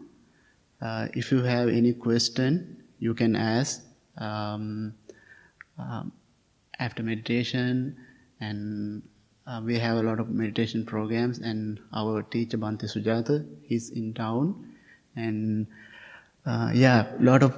Uh, 0.80 1.08
if 1.14 1.30
you 1.32 1.42
have 1.42 1.68
any 1.68 1.92
question, 1.92 2.82
you 2.98 3.14
can 3.14 3.36
ask 3.36 3.82
um, 4.18 4.94
um, 5.78 6.12
after 6.78 7.02
meditation, 7.02 7.96
and 8.40 9.02
uh, 9.46 9.60
we 9.64 9.78
have 9.78 9.98
a 9.98 10.02
lot 10.02 10.20
of 10.20 10.30
meditation 10.30 10.86
programs. 10.86 11.38
And 11.38 11.80
our 11.92 12.22
teacher 12.22 12.58
Bhante 12.58 12.84
Sujata, 12.84 13.46
he's 13.62 13.90
in 13.90 14.14
town, 14.14 14.76
and 15.16 15.66
Uh, 16.46 16.72
yeah, 16.72 17.04
a 17.20 17.22
lot 17.22 17.42
of 17.42 17.52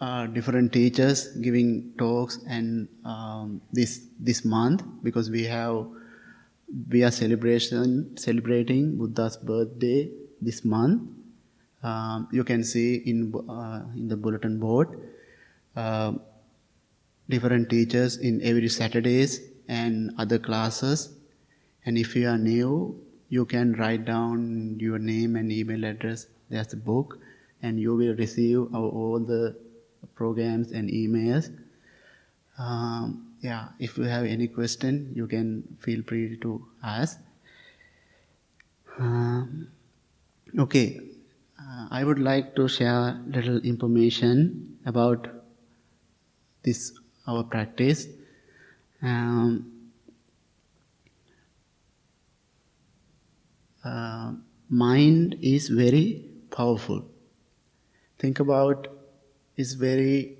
uh, 0.00 0.26
different 0.26 0.72
teachers 0.72 1.28
giving 1.46 1.92
talks 1.98 2.38
and 2.48 2.88
um, 3.04 3.60
this 3.72 4.06
this 4.18 4.44
month 4.44 4.82
because 5.02 5.30
we 5.30 5.44
have 5.44 5.86
we 6.88 7.02
are 7.04 7.10
celebration 7.10 8.16
celebrating 8.16 8.96
Buddha's 8.96 9.36
birthday 9.36 10.08
this 10.40 10.64
month. 10.64 11.02
Um, 11.82 12.28
you 12.32 12.44
can 12.44 12.64
see 12.64 12.96
in 12.96 13.34
uh, 13.48 13.82
in 13.94 14.08
the 14.08 14.16
bulletin 14.16 14.58
board 14.58 14.88
uh, 15.76 16.12
different 17.28 17.68
teachers 17.70 18.16
in 18.16 18.40
every 18.42 18.68
Saturdays 18.68 19.40
and 19.68 20.12
other 20.18 20.38
classes. 20.38 21.14
And 21.86 21.96
if 21.96 22.14
you 22.14 22.28
are 22.28 22.38
new, 22.38 23.00
you 23.28 23.44
can 23.44 23.72
write 23.74 24.04
down 24.04 24.78
your 24.78 24.98
name 24.98 25.36
and 25.36 25.50
email 25.50 25.84
address. 25.84 26.26
There's 26.50 26.72
a 26.72 26.76
book, 26.76 27.18
and 27.62 27.80
you 27.80 27.94
will 27.94 28.14
receive 28.16 28.74
all 28.74 29.20
the 29.20 29.56
programs 30.14 30.72
and 30.72 30.88
emails. 30.90 31.50
Um, 32.58 33.34
yeah, 33.40 33.68
if 33.78 33.96
you 33.96 34.04
have 34.04 34.24
any 34.24 34.48
question, 34.48 35.12
you 35.14 35.26
can 35.26 35.76
feel 35.80 36.02
free 36.02 36.36
to 36.38 36.66
ask. 36.82 37.18
Um, 38.98 39.68
okay, 40.58 41.00
uh, 41.58 41.88
I 41.90 42.04
would 42.04 42.18
like 42.18 42.54
to 42.56 42.68
share 42.68 43.18
little 43.26 43.58
information 43.58 44.78
about 44.84 45.28
this 46.62 46.92
our 47.26 47.44
practice. 47.44 48.06
Um, 49.02 49.90
uh, 53.84 54.32
mind 54.68 55.36
is 55.40 55.68
very 55.68 56.26
powerful. 56.50 57.04
Think 58.18 58.40
about 58.40 58.88
is 59.60 59.74
very 59.74 60.38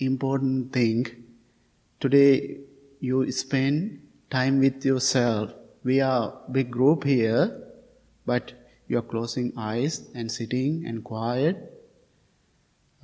important 0.00 0.72
thing. 0.72 1.06
Today 2.00 2.58
you 2.98 3.30
spend 3.30 4.00
time 4.30 4.58
with 4.58 4.84
yourself. 4.84 5.52
We 5.84 6.00
are 6.00 6.40
big 6.50 6.70
group 6.70 7.04
here, 7.04 7.44
but 8.26 8.52
you 8.88 8.98
are 8.98 9.06
closing 9.12 9.52
eyes 9.56 10.08
and 10.14 10.30
sitting 10.30 10.86
and 10.86 11.04
quiet. 11.04 11.56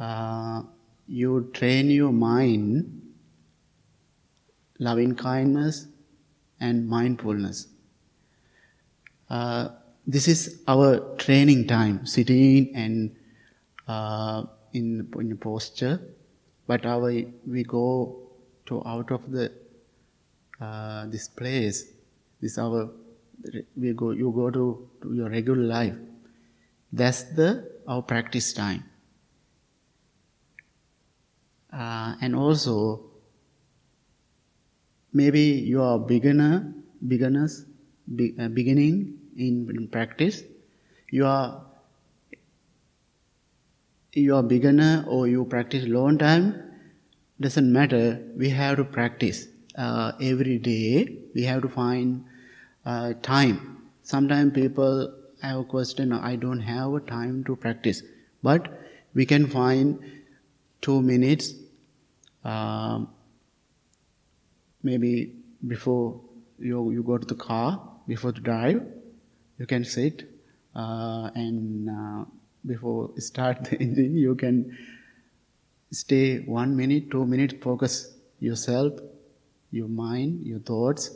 Uh, 0.00 0.62
you 1.06 1.50
train 1.52 1.88
your 1.90 2.12
mind 2.12 3.02
loving 4.80 5.14
kindness 5.14 5.86
and 6.60 6.88
mindfulness. 6.88 7.68
Uh, 9.30 9.68
this 10.06 10.26
is 10.26 10.62
our 10.66 10.98
training 11.16 11.66
time, 11.68 12.04
sitting 12.04 12.74
and 12.74 13.14
uh, 13.86 14.44
in 14.74 15.08
in 15.18 15.36
posture. 15.38 16.00
But 16.66 16.86
our 16.86 17.10
we 17.46 17.64
go 17.64 18.20
to 18.66 18.82
out 18.86 19.10
of 19.10 19.30
the 19.30 19.52
uh, 20.60 21.06
this 21.06 21.28
place. 21.28 21.92
This 22.40 22.58
our 22.58 22.90
we 23.76 23.92
go. 23.92 24.10
You 24.10 24.32
go 24.34 24.50
to, 24.50 24.88
to 25.02 25.14
your 25.14 25.30
regular 25.30 25.62
life. 25.62 25.94
That's 26.92 27.24
the 27.24 27.70
our 27.88 28.02
practice 28.02 28.52
time. 28.52 28.84
Uh, 31.72 32.14
and 32.20 32.36
also 32.36 33.00
maybe 35.12 35.40
you 35.40 35.82
are 35.82 35.98
beginner 35.98 36.72
beginners 37.08 37.66
be, 38.14 38.34
uh, 38.38 38.48
beginning 38.48 39.18
in, 39.36 39.68
in, 39.68 39.88
practice 39.88 40.42
you 41.10 41.26
are 41.26 41.64
you 44.16 44.36
are 44.36 44.42
beginner 44.42 45.04
or 45.08 45.26
you 45.26 45.44
practice 45.44 45.84
long 45.86 46.18
time 46.18 46.62
doesn't 47.40 47.72
matter. 47.72 48.22
We 48.36 48.50
have 48.50 48.76
to 48.76 48.84
practice 48.84 49.48
uh, 49.76 50.12
every 50.20 50.58
day. 50.58 51.18
We 51.34 51.42
have 51.44 51.62
to 51.62 51.68
find 51.68 52.24
uh, 52.86 53.14
time. 53.22 53.90
Sometimes 54.02 54.52
people 54.52 55.12
have 55.42 55.58
a 55.58 55.64
question 55.64 56.12
i 56.12 56.36
don't 56.36 56.60
have 56.60 56.94
a 56.94 57.00
time 57.00 57.44
to 57.44 57.56
practice. 57.56 58.02
But 58.42 58.68
we 59.14 59.26
can 59.26 59.46
find 59.46 59.98
two 60.80 61.02
minutes 61.02 61.54
um, 62.44 63.08
maybe 64.82 65.34
before 65.66 66.20
you, 66.58 66.90
you 66.92 67.02
go 67.02 67.18
to 67.18 67.26
the 67.26 67.34
car, 67.34 67.80
before 68.06 68.32
to 68.32 68.40
drive, 68.40 68.82
you 69.58 69.66
can 69.66 69.84
sit 69.84 70.28
uh, 70.74 71.30
and 71.34 71.88
uh, 71.90 72.24
before 72.66 73.10
start 73.18 73.64
the 73.64 73.76
engine, 73.80 74.16
you 74.16 74.34
can 74.34 74.76
stay 75.90 76.38
one 76.40 76.76
minute, 76.76 77.10
two 77.10 77.26
minutes, 77.26 77.54
focus 77.62 78.14
yourself, 78.40 78.92
your 79.70 79.88
mind, 79.88 80.44
your 80.46 80.58
thoughts, 80.60 81.10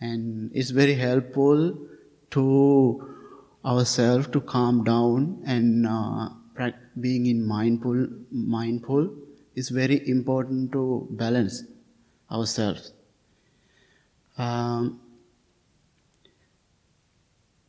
and 0.00 0.50
it's 0.54 0.70
very 0.70 0.94
helpful 0.94 1.76
to 2.30 3.16
ourselves 3.64 4.26
to 4.28 4.40
calm 4.40 4.82
down 4.84 5.42
and 5.44 5.86
uh, 5.86 6.28
being 7.00 7.26
in 7.26 7.46
mindful 7.46 8.06
mindful 8.30 9.10
is 9.54 9.68
very 9.68 10.08
important 10.08 10.72
to 10.72 11.06
balance 11.10 11.62
ourselves. 12.30 12.92
Um, 14.38 15.00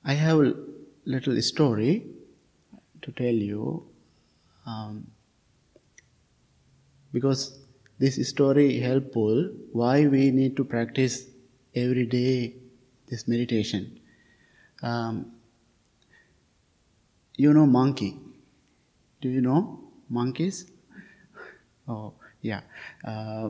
I 0.03 0.13
have 0.13 0.39
a 0.39 0.53
little 1.05 1.41
story 1.41 2.05
to 3.01 3.11
tell 3.11 3.33
you 3.49 3.85
um, 4.65 5.07
because 7.13 7.59
this 7.99 8.15
story 8.27 8.79
helpful 8.79 9.49
why 9.71 10.07
we 10.07 10.31
need 10.31 10.55
to 10.57 10.63
practice 10.63 11.25
every 11.75 12.05
day 12.05 12.55
this 13.09 13.27
meditation. 13.27 13.99
Um, 14.81 15.33
you 17.37 17.53
know 17.53 17.65
monkey. 17.65 18.19
Do 19.21 19.29
you 19.29 19.41
know 19.41 19.79
monkeys? 20.09 20.71
Oh, 21.87 22.13
yeah. 22.41 22.61
Uh, 23.03 23.49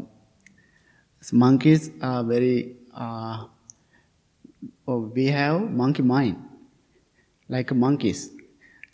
monkeys 1.32 1.92
are 2.02 2.24
very. 2.24 2.76
Uh, 2.94 3.46
oh, 4.88 5.00
we 5.16 5.26
have 5.28 5.70
monkey 5.70 6.02
mind, 6.02 6.38
like 7.50 7.72
monkeys, 7.74 8.32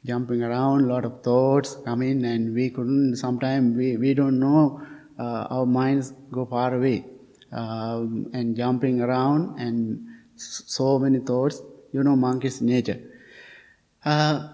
jumping 0.06 0.44
around. 0.44 0.88
Lot 0.88 1.06
of 1.06 1.22
thoughts 1.22 1.76
come 1.86 2.02
in, 2.02 2.26
and 2.26 2.54
we 2.54 2.70
couldn't. 2.70 3.16
Sometimes 3.16 3.76
we 3.76 3.98
we 3.98 4.14
don't 4.14 4.40
know. 4.40 4.82
Uh, 5.20 5.48
our 5.50 5.66
minds 5.66 6.14
go 6.32 6.46
far 6.46 6.74
away, 6.76 7.06
um, 7.52 8.30
and 8.34 8.56
jumping 8.56 9.02
around, 9.02 9.60
and 9.60 10.06
so 10.36 11.00
many 11.00 11.20
thoughts. 11.20 11.62
You 11.92 12.04
know, 12.04 12.16
monkeys' 12.16 12.62
nature. 12.62 13.00
Uh, 14.06 14.50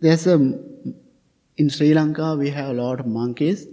there's 0.00 0.26
a 0.26 0.36
in 1.56 1.68
Sri 1.68 1.92
Lanka 1.94 2.36
we 2.36 2.50
have 2.50 2.70
a 2.70 2.72
lot 2.72 3.00
of 3.00 3.06
monkeys 3.06 3.66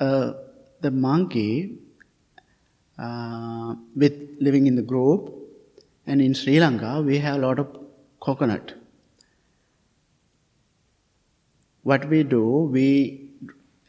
uh, 0.00 0.32
the 0.80 0.90
monkey 0.90 1.78
uh, 2.98 3.74
with 3.94 4.14
living 4.40 4.66
in 4.66 4.76
the 4.76 4.82
group, 4.82 5.34
and 6.06 6.20
in 6.22 6.34
Sri 6.34 6.58
Lanka 6.58 7.02
we 7.02 7.18
have 7.18 7.36
a 7.36 7.46
lot 7.46 7.58
of 7.58 7.68
coconut. 8.20 8.74
What 11.90 12.08
we 12.08 12.22
do, 12.22 12.44
we 12.72 13.30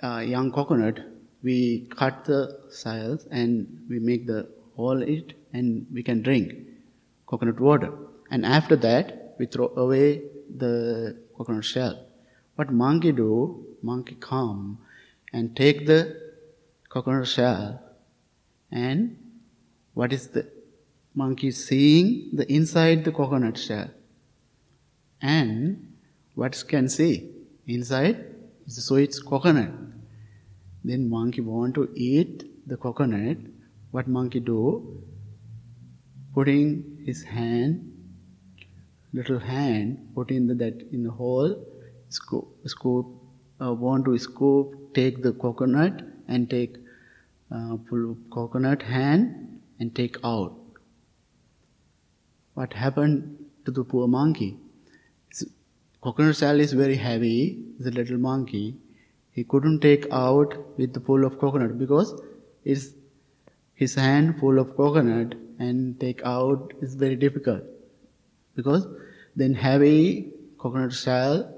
uh, 0.01 0.23
young 0.25 0.51
coconut, 0.51 1.01
we 1.43 1.87
cut 1.95 2.25
the 2.25 2.57
cells 2.69 3.27
and 3.29 3.85
we 3.87 3.99
make 3.99 4.25
the 4.25 4.49
whole 4.75 5.03
it, 5.03 5.33
and 5.53 5.85
we 5.93 6.01
can 6.01 6.23
drink 6.23 6.53
coconut 7.27 7.59
water. 7.59 7.91
And 8.31 8.43
after 8.43 8.75
that, 8.77 9.35
we 9.37 9.45
throw 9.45 9.67
away 9.75 10.23
the 10.63 11.15
coconut 11.37 11.63
shell. 11.63 12.07
What 12.55 12.71
monkey 12.73 13.11
do? 13.11 13.67
Monkey 13.83 14.15
come 14.15 14.79
and 15.31 15.55
take 15.55 15.85
the 15.85 15.99
coconut 16.89 17.27
shell 17.27 17.81
and 18.71 19.15
what 19.93 20.11
is 20.11 20.29
the 20.29 20.47
monkey 21.13 21.51
seeing 21.51 22.31
the 22.33 22.51
inside 22.51 23.05
the 23.05 23.11
coconut 23.11 23.59
shell 23.59 23.91
and 25.21 25.93
what 26.33 26.63
can 26.67 26.89
see 26.89 27.15
inside 27.75 28.17
the 28.65 28.81
sweet 28.87 29.15
coconut 29.31 29.71
then 30.89 31.09
monkey 31.15 31.41
want 31.53 31.75
to 31.79 31.87
eat 32.09 32.45
the 32.73 32.77
coconut 32.85 33.37
what 33.91 34.07
monkey 34.17 34.41
do 34.51 34.59
putting 36.35 36.67
his 37.05 37.23
hand 37.23 37.87
little 39.13 39.39
hand 39.39 39.97
put 40.15 40.31
in 40.31 40.47
the, 40.47 40.55
that 40.55 40.87
in 40.91 41.03
the 41.03 41.11
hole 41.11 41.51
scoop, 42.09 42.47
scoop 42.65 43.05
uh, 43.61 43.73
want 43.73 44.05
to 44.05 44.17
scoop 44.17 44.93
take 44.93 45.21
the 45.23 45.33
coconut 45.33 46.01
and 46.27 46.49
take 46.49 46.77
uh, 47.51 47.75
pull 47.89 48.17
coconut 48.31 48.81
hand 48.81 49.61
and 49.79 49.93
take 49.95 50.17
out. 50.23 50.53
What 52.53 52.73
happened 52.73 53.45
to 53.65 53.71
the 53.71 53.83
poor 53.83 54.07
monkey? 54.07 54.57
Coconut 56.01 56.35
shell 56.35 56.59
is 56.59 56.73
very 56.73 56.95
heavy, 56.95 57.63
the 57.79 57.91
little 57.91 58.17
monkey, 58.17 58.75
he 59.31 59.43
couldn't 59.43 59.79
take 59.79 60.07
out 60.11 60.55
with 60.77 60.93
the 60.93 60.99
full 60.99 61.25
of 61.25 61.39
coconut 61.39 61.77
because 61.77 62.19
it's 62.65 62.89
his 63.75 63.95
hand 63.95 64.39
full 64.39 64.59
of 64.59 64.75
coconut 64.75 65.35
and 65.59 65.99
take 65.99 66.21
out 66.23 66.73
is 66.81 66.95
very 66.95 67.15
difficult. 67.15 67.61
Because 68.55 68.87
then 69.35 69.53
heavy 69.53 70.31
coconut 70.57 70.91
shell 70.91 71.53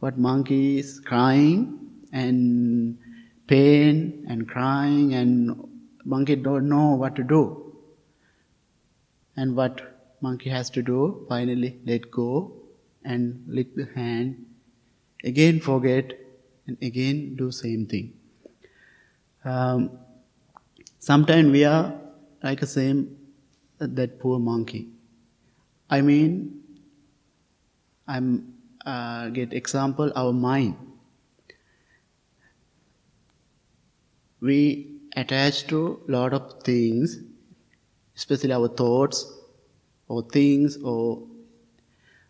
but 0.00 0.18
monkey 0.18 0.78
is 0.78 1.00
crying 1.00 1.78
and 2.12 2.98
pain 3.46 4.26
and 4.28 4.48
crying 4.48 5.14
and 5.14 5.68
monkey 6.04 6.36
don't 6.36 6.68
know 6.68 6.94
what 6.94 7.16
to 7.16 7.22
do. 7.22 7.72
And 9.36 9.54
what 9.54 9.80
monkey 10.20 10.50
has 10.50 10.70
to 10.70 10.82
do 10.82 11.24
finally 11.28 11.78
let 11.84 12.10
go 12.10 12.52
and 13.06 13.44
lick 13.46 13.74
the 13.74 13.86
hand 13.94 14.44
again 15.24 15.60
forget 15.60 16.12
and 16.66 16.76
again 16.82 17.36
do 17.36 17.50
same 17.50 17.86
thing. 17.86 18.12
Um, 19.44 19.98
sometimes 20.98 21.50
we 21.52 21.64
are 21.64 21.94
like 22.42 22.60
the 22.60 22.66
same 22.66 23.16
that 23.78 24.18
poor 24.18 24.38
monkey. 24.38 24.88
I 25.88 26.00
mean, 26.00 26.62
I'm 28.08 28.54
uh, 28.84 29.28
get 29.28 29.52
example 29.52 30.12
our 30.16 30.32
mind. 30.32 30.76
We 34.40 35.00
attach 35.16 35.66
to 35.68 36.00
lot 36.08 36.32
of 36.32 36.62
things, 36.62 37.18
especially 38.16 38.52
our 38.52 38.68
thoughts 38.68 39.24
or 40.08 40.22
things 40.22 40.76
or 40.82 41.26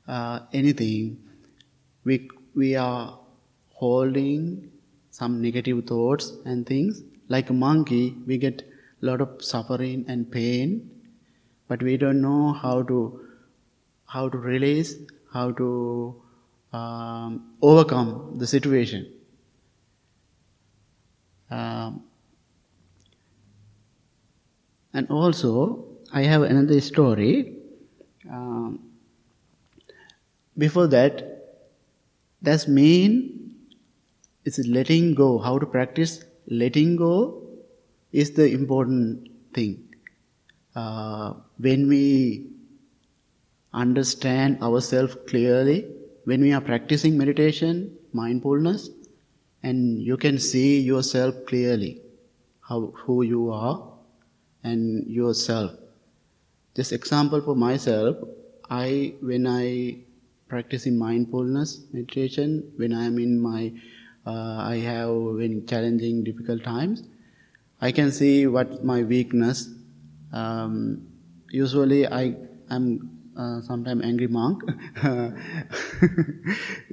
uh, 0.09 0.41
anything. 0.53 1.19
We 2.05 2.29
we 2.55 2.75
are 2.77 3.19
holding 3.71 4.71
some 5.11 5.41
negative 5.43 5.85
thoughts 5.87 6.33
and 6.45 6.67
things. 6.67 7.03
Like 7.29 7.51
a 7.51 7.53
monkey, 7.53 8.17
we 8.27 8.39
get 8.39 8.63
a 9.03 9.07
lot 9.07 9.21
of 9.21 9.43
suffering 9.43 10.05
and 10.09 10.31
pain, 10.31 10.91
but 11.69 11.83
we 11.83 11.97
don't 11.97 12.21
know 12.21 12.53
how 12.53 12.83
to 12.83 13.21
how 14.07 14.29
to 14.29 14.39
release, 14.39 14.95
how 15.33 15.51
to 15.53 16.23
um, 16.73 17.53
overcome 17.61 18.35
the 18.39 18.47
situation. 18.47 19.13
Um, 21.51 22.05
and 24.93 25.11
also, 25.11 25.85
I 26.13 26.23
have 26.23 26.43
another 26.43 26.81
story. 26.81 27.57
Um, 28.31 28.86
before 30.59 30.87
that, 30.89 31.33
that's 32.43 32.69
mean 32.69 33.55
it's 34.45 34.59
letting 34.67 35.15
go. 35.15 35.39
How 35.39 35.59
to 35.59 35.67
practice 35.67 36.25
letting 36.47 36.97
go 36.97 37.43
is 38.13 38.33
the 38.33 38.51
important 38.53 39.31
thing. 39.53 39.83
Uh, 40.75 41.35
when 41.59 41.89
we 41.89 42.47
understand 43.73 44.63
ourselves 44.63 45.17
clearly, 45.27 45.87
when 46.25 46.41
we 46.41 46.53
are 46.53 46.61
practicing 46.61 47.17
meditation, 47.17 47.97
mindfulness, 48.13 48.91
and 49.63 50.01
you 50.03 50.17
can 50.17 50.39
see 50.39 50.81
yourself 50.81 51.35
clearly, 51.47 52.01
how, 52.61 52.93
who 52.95 53.23
you 53.23 53.51
are 53.51 53.93
and 54.63 55.07
yourself. 55.07 55.73
Just 56.75 56.93
example 56.93 57.41
for 57.41 57.57
myself, 57.57 58.17
I 58.69 59.15
when 59.21 59.47
I 59.47 59.99
practicing 60.49 60.99
mindfulness 60.99 61.83
meditation, 61.93 62.73
when 62.77 62.93
I 62.93 63.05
am 63.05 63.19
in 63.19 63.41
my 63.41 63.73
uh, 64.27 64.57
I 64.59 64.77
have 64.79 65.11
in 65.41 65.67
challenging, 65.67 66.25
difficult 66.25 66.65
times, 66.65 67.05
I 67.81 67.93
can 67.93 68.11
see 68.11 68.47
what 68.47 68.85
my 68.85 69.03
weakness. 69.03 69.69
Um, 70.33 71.07
usually, 71.49 72.07
I 72.07 72.35
am 72.69 73.17
uh, 73.37 73.61
sometimes 73.63 74.03
angry 74.03 74.27
monk. 74.27 74.65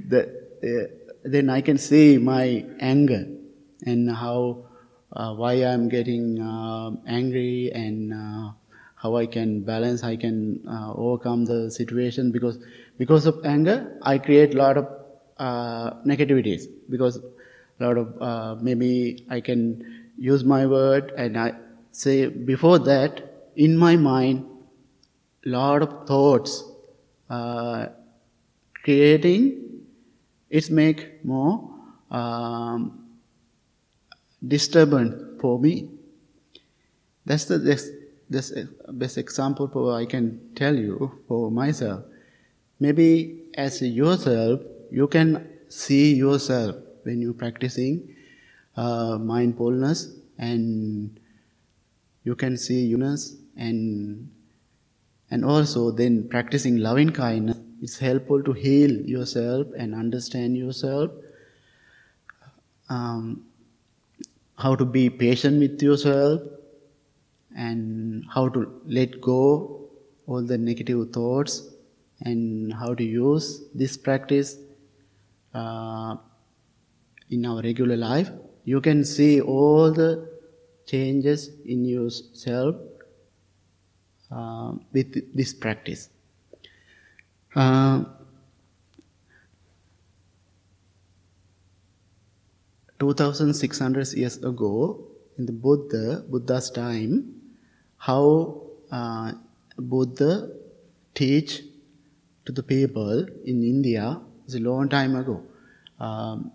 the, 0.07 0.29
uh, 0.63 0.87
then 1.23 1.49
I 1.49 1.61
can 1.61 1.77
see 1.77 2.17
my 2.17 2.65
anger 2.79 3.25
and 3.85 4.11
how 4.11 4.65
uh, 5.13 5.33
why 5.33 5.53
I'm 5.53 5.89
getting 5.89 6.41
uh, 6.41 6.91
angry 7.07 7.71
and 7.73 8.13
uh, 8.13 8.51
how 8.95 9.15
I 9.15 9.25
can 9.25 9.61
balance, 9.61 10.03
I 10.03 10.15
can 10.15 10.61
overcome 10.67 11.45
the 11.45 11.69
situation 11.71 12.31
because 12.31 12.57
because 13.03 13.25
of 13.25 13.45
anger, 13.45 13.97
I 14.01 14.17
create 14.17 14.53
a 14.55 14.57
lot 14.57 14.77
of 14.77 14.87
uh, 15.37 15.91
negativities. 16.11 16.67
Because 16.89 17.17
a 17.17 17.83
lot 17.85 17.97
of 17.97 18.21
uh, 18.21 18.55
maybe 18.61 19.25
I 19.29 19.41
can 19.41 19.59
use 20.17 20.45
my 20.45 20.65
word 20.65 21.11
and 21.17 21.37
I 21.37 21.53
say 21.91 22.27
before 22.27 22.79
that 22.79 23.49
in 23.57 23.75
my 23.77 23.97
mind 23.97 24.45
a 25.45 25.49
lot 25.49 25.81
of 25.81 26.07
thoughts 26.07 26.63
uh, 27.29 27.87
creating 28.83 29.43
it 30.49 30.69
make 30.71 31.25
more 31.25 31.69
um, 32.09 32.79
disturbance 34.55 35.41
for 35.41 35.59
me. 35.59 35.89
That's 37.25 37.45
the 37.45 37.59
best, 37.59 37.89
that's 38.29 38.53
best 38.93 39.17
example 39.17 39.67
for 39.67 39.93
I 39.93 40.05
can 40.05 40.25
tell 40.55 40.75
you 40.75 41.11
for 41.27 41.51
myself 41.51 42.03
maybe 42.79 43.49
as 43.55 43.81
yourself 43.81 44.59
you 44.91 45.07
can 45.07 45.47
see 45.69 46.13
yourself 46.13 46.75
when 47.03 47.21
you're 47.21 47.33
practicing 47.33 48.15
uh, 48.75 49.17
mindfulness 49.17 50.15
and 50.37 51.19
you 52.23 52.35
can 52.35 52.57
see 52.57 52.81
uniqueness 52.81 53.35
and 53.57 54.29
and 55.29 55.43
also 55.43 55.91
then 55.91 56.27
practicing 56.29 56.77
loving 56.77 57.11
kindness. 57.11 57.57
Is 57.81 57.99
helpful 57.99 58.41
to 58.43 58.53
heal 58.53 58.91
yourself 59.13 59.67
and 59.77 59.93
understand 59.93 60.55
yourself. 60.55 61.11
Um, 62.89 63.43
how 64.57 64.75
to 64.75 64.85
be 64.85 65.09
patient 65.09 65.59
with 65.59 65.81
yourself 65.81 66.41
and 67.57 68.23
how 68.33 68.47
to 68.49 68.81
let 68.85 69.19
go 69.19 69.81
all 70.27 70.41
the 70.41 70.57
negative 70.57 71.11
thoughts 71.11 71.72
and 72.23 72.73
how 72.73 72.93
to 72.93 73.03
use 73.03 73.63
this 73.73 73.97
practice 73.97 74.57
uh, 75.53 76.15
in 77.29 77.45
our 77.45 77.61
regular 77.61 77.97
life, 77.97 78.29
you 78.63 78.81
can 78.81 79.03
see 79.03 79.41
all 79.41 79.91
the 79.91 80.29
changes 80.85 81.49
in 81.65 81.85
yourself 81.85 82.75
uh, 84.31 84.73
with 84.91 85.35
this 85.35 85.53
practice. 85.53 86.09
Uh, 87.55 88.03
2600 92.99 94.13
years 94.13 94.37
ago, 94.37 95.05
in 95.37 95.45
the 95.45 95.51
Buddha, 95.51 96.23
Buddha's 96.29 96.69
time, 96.69 97.41
how 97.97 98.61
uh, 98.91 99.33
Buddha 99.77 100.49
teach 101.13 101.63
to 102.45 102.51
the 102.51 102.63
people 102.63 103.25
in 103.45 103.63
India 103.63 104.19
it's 104.45 104.55
a 104.55 104.59
long 104.59 104.89
time 104.89 105.15
ago. 105.15 105.41
Um, 105.99 106.51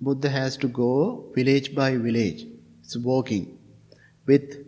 Buddha 0.00 0.28
has 0.28 0.56
to 0.58 0.68
go 0.68 1.30
village 1.34 1.74
by 1.74 1.96
village. 1.96 2.46
It's 2.82 2.96
walking 2.96 3.58
with 4.26 4.64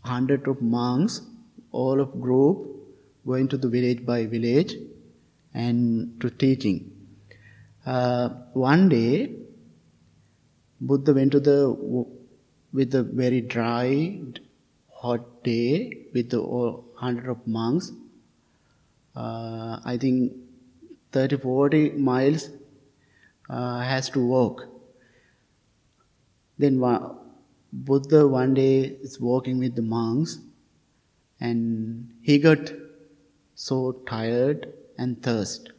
hundred 0.00 0.46
of 0.46 0.60
monks, 0.60 1.20
all 1.70 2.00
of 2.00 2.20
group 2.20 2.68
going 3.26 3.48
to 3.48 3.56
the 3.56 3.68
village 3.68 4.04
by 4.04 4.26
village 4.26 4.74
and 5.54 6.20
to 6.20 6.30
teaching. 6.30 6.90
Uh, 7.84 8.28
one 8.52 8.88
day, 8.88 9.36
Buddha 10.80 11.12
went 11.12 11.32
to 11.32 11.40
the 11.40 12.06
with 12.72 12.94
a 12.94 13.02
very 13.02 13.40
dry, 13.40 14.20
hot 14.90 15.42
day 15.44 16.06
with 16.14 16.30
the 16.30 16.42
hundred 16.96 17.28
of 17.28 17.46
monks. 17.46 17.92
Uh, 19.14 19.80
I 19.84 19.96
think 19.98 20.32
30 21.12 21.36
40 21.36 21.90
miles 21.90 22.50
uh, 23.50 23.80
has 23.80 24.08
to 24.10 24.26
walk. 24.26 24.66
Then 26.58 26.78
Buddha 27.72 28.28
one 28.28 28.54
day 28.54 28.96
is 29.02 29.20
walking 29.20 29.58
with 29.58 29.74
the 29.74 29.82
monks 29.82 30.38
and 31.40 32.10
he 32.22 32.38
got 32.38 32.72
so 33.54 33.92
tired 34.06 34.72
and 34.98 35.22
thirst 35.22 35.72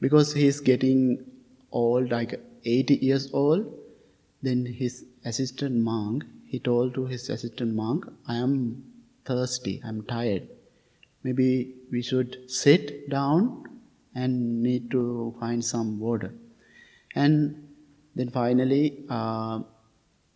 because 0.00 0.32
he 0.32 0.46
is 0.46 0.60
getting 0.60 1.24
old 1.72 2.10
like 2.10 2.40
80 2.64 2.94
years 2.96 3.28
old 3.32 3.66
then 4.42 4.64
his 4.64 5.04
assistant 5.24 5.76
monk 5.76 6.24
he 6.46 6.58
told 6.58 6.94
to 6.94 7.06
his 7.06 7.28
assistant 7.28 7.74
monk 7.74 8.06
i 8.26 8.36
am 8.36 8.54
thirsty 9.24 9.80
i'm 9.84 10.02
tired 10.14 10.48
maybe 11.22 11.48
we 11.90 12.02
should 12.02 12.50
sit 12.50 13.08
down 13.10 13.64
and 14.14 14.62
need 14.62 14.90
to 14.90 15.34
find 15.40 15.64
some 15.64 15.98
water. 15.98 16.32
And 17.14 17.68
then 18.14 18.30
finally, 18.30 19.04
uh, 19.08 19.60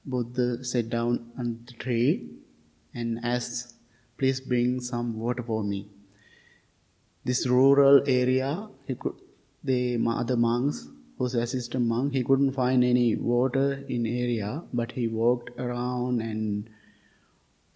Buddha 0.06 0.64
sat 0.64 0.90
down 0.90 1.32
on 1.38 1.64
the 1.66 1.72
tree 1.72 2.28
and 2.94 3.20
asked, 3.24 3.74
Please 4.18 4.40
bring 4.40 4.80
some 4.80 5.18
water 5.18 5.42
for 5.42 5.64
me. 5.64 5.88
This 7.24 7.46
rural 7.46 8.02
area, 8.06 8.68
he 8.86 8.94
could, 8.94 9.14
the 9.64 9.98
other 10.06 10.36
monks, 10.36 10.88
whose 11.18 11.34
assistant 11.34 11.86
monk, 11.86 12.12
he 12.12 12.22
couldn't 12.22 12.52
find 12.52 12.84
any 12.84 13.16
water 13.16 13.84
in 13.88 14.06
area, 14.06 14.62
but 14.72 14.92
he 14.92 15.08
walked 15.08 15.50
around 15.58 16.20
and 16.20 16.68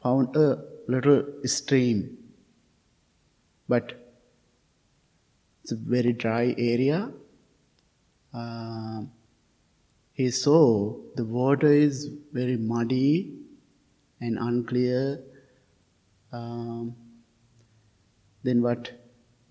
found 0.02 0.36
a 0.36 0.62
little 0.86 1.24
stream. 1.44 2.17
But 3.68 3.92
it's 5.62 5.72
a 5.72 5.76
very 5.76 6.12
dry 6.12 6.54
area. 6.56 7.10
Uh, 8.32 9.02
he 10.12 10.30
saw 10.30 10.96
the 11.14 11.24
water 11.24 11.72
is 11.72 12.10
very 12.32 12.56
muddy 12.56 13.34
and 14.20 14.38
unclear. 14.38 15.20
Um, 16.32 16.96
then 18.42 18.62
what 18.62 18.90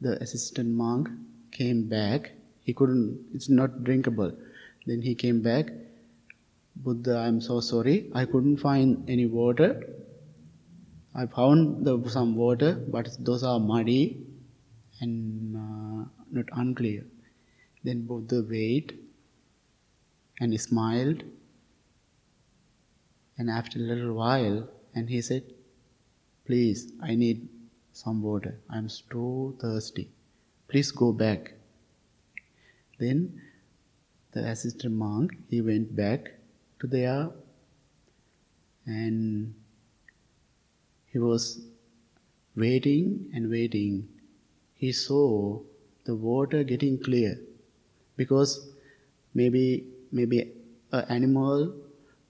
the 0.01 0.21
assistant 0.21 0.69
monk 0.69 1.09
came 1.51 1.87
back. 1.87 2.31
He 2.63 2.73
couldn't, 2.73 3.19
it's 3.33 3.49
not 3.49 3.83
drinkable. 3.83 4.31
Then 4.85 5.01
he 5.01 5.15
came 5.15 5.41
back. 5.41 5.69
Buddha, 6.75 7.17
I'm 7.17 7.41
so 7.41 7.59
sorry. 7.59 8.09
I 8.13 8.25
couldn't 8.25 8.57
find 8.57 9.09
any 9.09 9.25
water. 9.25 9.83
I 11.19 11.25
found 11.25 11.83
the, 11.83 12.07
some 12.07 12.35
water, 12.35 12.75
but 12.75 13.09
those 13.19 13.43
are 13.43 13.59
muddy 13.59 14.23
and 15.01 15.55
uh, 15.55 16.05
not 16.31 16.45
unclear. 16.51 17.05
Then 17.83 18.05
Buddha 18.05 18.45
waited 18.47 18.99
and 20.39 20.59
smiled. 20.61 21.23
And 23.39 23.49
after 23.49 23.79
a 23.79 23.81
little 23.81 24.13
while, 24.13 24.69
and 24.93 25.09
he 25.09 25.21
said, 25.21 25.43
Please, 26.45 26.91
I 27.01 27.15
need 27.15 27.49
some 27.93 28.21
water. 28.21 28.59
I'm 28.69 28.87
so 28.87 29.55
thirsty. 29.59 30.11
Please 30.67 30.91
go 30.91 31.11
back. 31.11 31.53
Then 32.99 33.41
the 34.33 34.45
assistant 34.47 34.93
monk 34.93 35.31
he 35.49 35.61
went 35.61 35.95
back 35.95 36.31
to 36.79 36.87
there 36.87 37.29
and 38.85 39.55
he 41.11 41.19
was 41.19 41.59
waiting 42.55 43.29
and 43.33 43.49
waiting. 43.49 44.07
He 44.75 44.91
saw 44.91 45.59
the 46.05 46.15
water 46.15 46.63
getting 46.63 47.01
clear 47.03 47.39
because 48.15 48.69
maybe 49.33 49.85
maybe 50.11 50.51
an 50.91 51.05
animal 51.09 51.73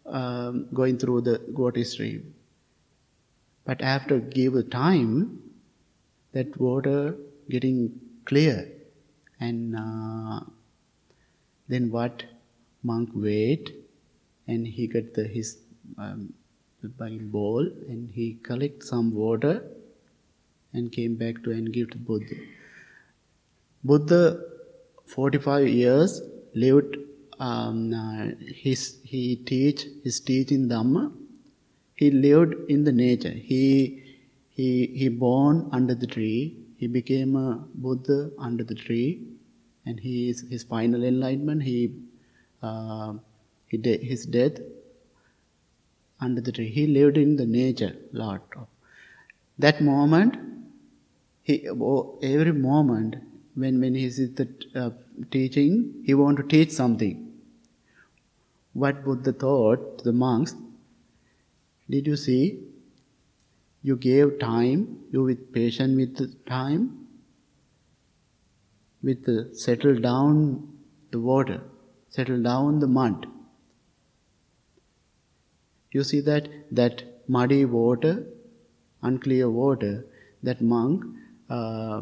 um, 0.05 0.67
going 0.73 0.97
through 0.97 1.21
the 1.21 1.41
water 1.49 1.83
stream. 1.83 2.33
But 3.65 3.81
after 3.81 4.19
give 4.19 4.69
time, 4.69 5.39
that 6.31 6.57
water 6.59 7.15
getting 7.49 7.99
clear, 8.25 8.67
and 9.39 9.75
uh, 9.75 10.39
then 11.67 11.91
what 11.91 12.23
monk 12.83 13.09
wait, 13.13 13.73
and 14.47 14.65
he 14.65 14.87
got 14.87 15.13
the 15.13 15.25
his 15.27 15.57
um, 15.97 16.33
bowl 16.83 17.59
and 17.87 18.09
he 18.13 18.37
collect 18.43 18.83
some 18.83 19.13
water 19.13 19.63
and 20.73 20.91
came 20.91 21.15
back 21.15 21.43
to 21.43 21.51
and 21.51 21.73
give 21.73 21.89
to 21.91 21.97
Buddha. 21.97 22.35
Buddha, 23.83 24.41
45 25.05 25.67
years, 25.67 26.21
lived 26.53 26.97
um, 27.39 27.93
uh, 27.93 28.27
his, 28.53 28.97
he 29.03 29.37
teach 29.37 29.85
his 30.03 30.19
teaching 30.19 30.67
Dhamma. 30.67 31.11
He 31.95 32.11
lived 32.11 32.55
in 32.69 32.83
the 32.83 32.91
nature. 32.91 33.29
He 33.31 34.03
he 34.49 34.87
he 34.87 35.09
born 35.09 35.69
under 35.71 35.95
the 35.95 36.07
tree. 36.07 36.57
He 36.77 36.87
became 36.87 37.35
a 37.35 37.63
Buddha 37.75 38.31
under 38.37 38.63
the 38.63 38.75
tree, 38.75 39.21
and 39.85 39.99
he 39.99 40.29
is 40.29 40.45
his 40.49 40.63
final 40.63 41.03
enlightenment. 41.03 41.63
He 41.63 41.93
uh, 42.61 43.13
he 43.67 43.77
de- 43.77 43.97
his 43.97 44.25
death 44.25 44.59
under 46.19 46.41
the 46.41 46.51
tree. 46.51 46.69
He 46.69 46.87
lived 46.87 47.17
in 47.17 47.35
the 47.35 47.45
nature 47.45 47.95
lot. 48.11 48.41
That 49.59 49.81
moment, 49.81 50.37
he 51.43 51.67
every 51.67 52.51
moment 52.51 53.15
when 53.55 53.79
when 53.81 53.95
he 53.95 54.05
is 54.05 54.17
the 54.35 54.47
uh, 54.75 54.89
teaching, 55.31 56.03
he 56.05 56.13
want 56.13 56.37
to 56.37 56.43
teach 56.43 56.71
something 56.71 57.27
what 58.73 59.03
Buddha 59.03 59.33
thought 59.33 59.97
to 59.97 60.03
the 60.03 60.13
monks. 60.13 60.55
Did 61.89 62.05
you 62.05 62.15
see? 62.15 62.59
You 63.81 63.95
gave 63.95 64.39
time, 64.39 64.99
you 65.11 65.23
with 65.23 65.53
patient 65.53 65.95
with 65.95 66.45
time, 66.45 67.07
with 69.01 69.23
the 69.25 69.49
settle 69.53 69.95
down 69.95 70.77
the 71.11 71.19
water, 71.19 71.61
settle 72.09 72.41
down 72.43 72.79
the 72.79 72.87
mud. 72.87 73.25
You 75.97 76.03
see 76.03 76.21
that 76.29 76.49
that 76.79 77.03
muddy 77.27 77.63
water, 77.65 78.15
unclear 79.01 79.49
water, 79.49 79.93
that 80.43 80.61
monk, 80.61 81.03
uh, 81.49 82.01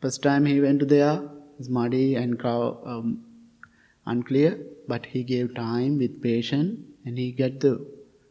first 0.00 0.22
time 0.22 0.46
he 0.46 0.60
went 0.60 0.88
there, 0.88 1.20
muddy 1.68 2.14
and 2.16 2.44
um, 2.44 3.24
unclear 4.06 4.58
but 4.88 5.06
he 5.06 5.22
gave 5.22 5.54
time 5.54 5.98
with 5.98 6.22
patience 6.22 6.80
and 7.04 7.18
he 7.18 7.32
got 7.32 7.60
the 7.60 7.84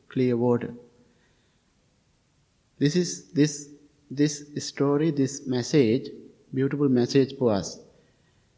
clear 0.10 0.38
water. 0.38 0.74
This 2.80 2.96
is 2.96 3.32
this 3.32 3.70
this 4.12 4.36
story, 4.58 5.12
this 5.12 5.48
message, 5.48 6.10
beautiful 6.54 6.90
message 6.90 7.38
for 7.38 7.52
us. 7.54 7.80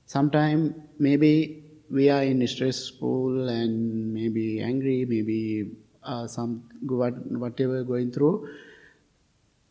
Sometimes 0.05 0.73
maybe 0.99 1.63
we 1.89 2.09
are 2.09 2.23
in 2.23 2.45
stressful 2.47 3.47
and 3.49 4.13
maybe 4.13 4.61
angry, 4.61 5.05
maybe 5.05 5.71
uh, 6.07 6.25
some 6.27 6.63
whatever 6.81 7.83
going 7.83 8.11
through. 8.11 8.49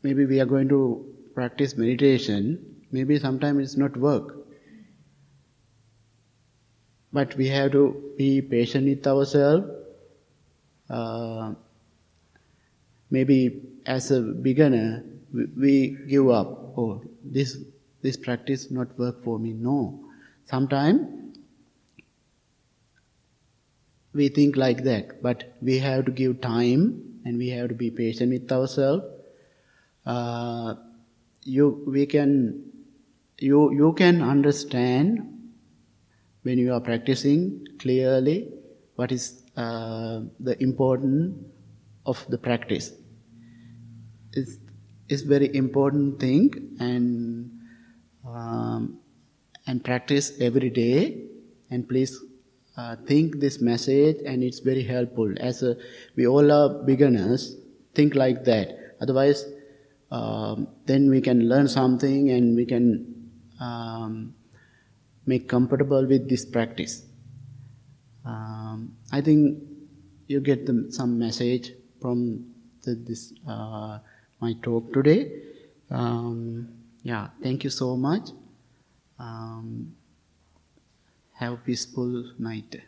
Maybe 0.03 0.27
we 0.27 0.41
are 0.41 0.47
going 0.47 0.69
to 0.69 1.05
practice 1.35 1.77
meditation. 1.77 2.77
Maybe 2.93 3.19
sometimes 3.19 3.63
it's 3.63 3.77
not 3.77 3.97
work. 3.97 4.37
But 7.13 7.35
we 7.37 7.49
have 7.49 7.73
to 7.73 8.13
be 8.17 8.43
patient 8.43 8.87
with 8.87 9.07
ourselves. 9.07 9.67
Uh, 10.89 11.55
maybe 13.11 13.63
as 13.87 14.11
a 14.11 14.21
beginner, 14.21 15.05
we, 15.33 15.47
we 15.57 15.97
give 16.09 16.29
up. 16.29 16.75
Oh, 16.77 17.03
this 17.25 17.59
this 18.03 18.17
practice 18.17 18.71
not 18.71 18.97
work 18.99 19.25
for 19.25 19.39
me. 19.39 19.53
No, 19.53 19.99
sometimes 20.45 21.16
we 24.17 24.29
think 24.29 24.57
like 24.57 24.83
that, 24.85 25.23
but 25.23 25.45
we 25.61 25.79
have 25.79 26.07
to 26.07 26.11
give 26.11 26.41
time 26.41 27.21
and 27.25 27.39
we 27.39 27.49
have 27.51 27.69
to 27.69 27.75
be 27.75 27.91
patient 27.91 28.33
with 28.33 28.51
ourselves. 28.51 29.05
Uh, 30.05 30.75
you 31.43 31.85
we 31.87 32.07
can 32.07 32.31
you 33.39 33.73
you 33.73 33.93
can 33.93 34.23
understand 34.23 35.21
when 36.43 36.59
you 36.59 36.73
are 36.73 36.81
practicing 36.81 37.67
clearly 37.79 38.49
what 38.95 39.13
is 39.13 39.43
uh, 39.57 40.21
the 40.41 40.61
importance 40.63 41.37
of 42.07 42.25
the 42.29 42.39
practice. 42.39 42.93
It's, 44.33 44.59
it's 45.09 45.23
very 45.23 45.55
important 45.55 46.21
thing 46.21 46.77
and 46.79 47.51
um, 48.27 48.99
and 49.67 49.85
practice 49.85 50.33
every 50.41 50.71
day 50.71 51.25
and 51.71 51.89
please 51.89 52.21
uh, 52.77 52.97
think 53.07 53.41
this 53.41 53.61
message 53.61 54.17
and 54.25 54.43
it's 54.43 54.61
very 54.61 54.83
helpful 54.83 55.33
as 55.41 55.63
a, 55.63 55.77
we 56.17 56.27
all 56.27 56.51
are 56.53 56.83
beginners 56.85 57.57
think 57.95 58.15
like 58.15 58.45
that 58.45 58.97
otherwise 59.01 59.47
um, 60.11 60.69
then 60.87 61.11
we 61.11 61.21
can 61.21 61.49
learn 61.49 61.69
something 61.69 62.31
and 62.31 62.55
we 62.55 62.65
can 62.65 63.31
um, 63.61 64.35
make 65.27 65.49
comfortable 65.49 66.07
with 66.07 66.29
this 66.29 66.45
practice. 66.45 67.05
Um, 68.25 68.97
I 69.13 69.21
think 69.21 69.63
you 70.29 70.41
get 70.41 70.67
the, 70.67 70.87
some 70.91 71.19
message 71.19 71.73
from 72.01 72.47
the, 72.83 72.95
this 72.95 73.33
uh, 73.49 73.99
my 74.41 74.55
talk 74.63 74.93
today. 74.93 75.33
Um, 75.91 76.69
yeah, 77.03 77.29
thank 77.43 77.65
you 77.65 77.71
so 77.71 77.97
much. 77.97 78.31
Have 81.39 81.53
a 81.53 81.57
peaceful 81.57 82.33
night. 82.39 82.81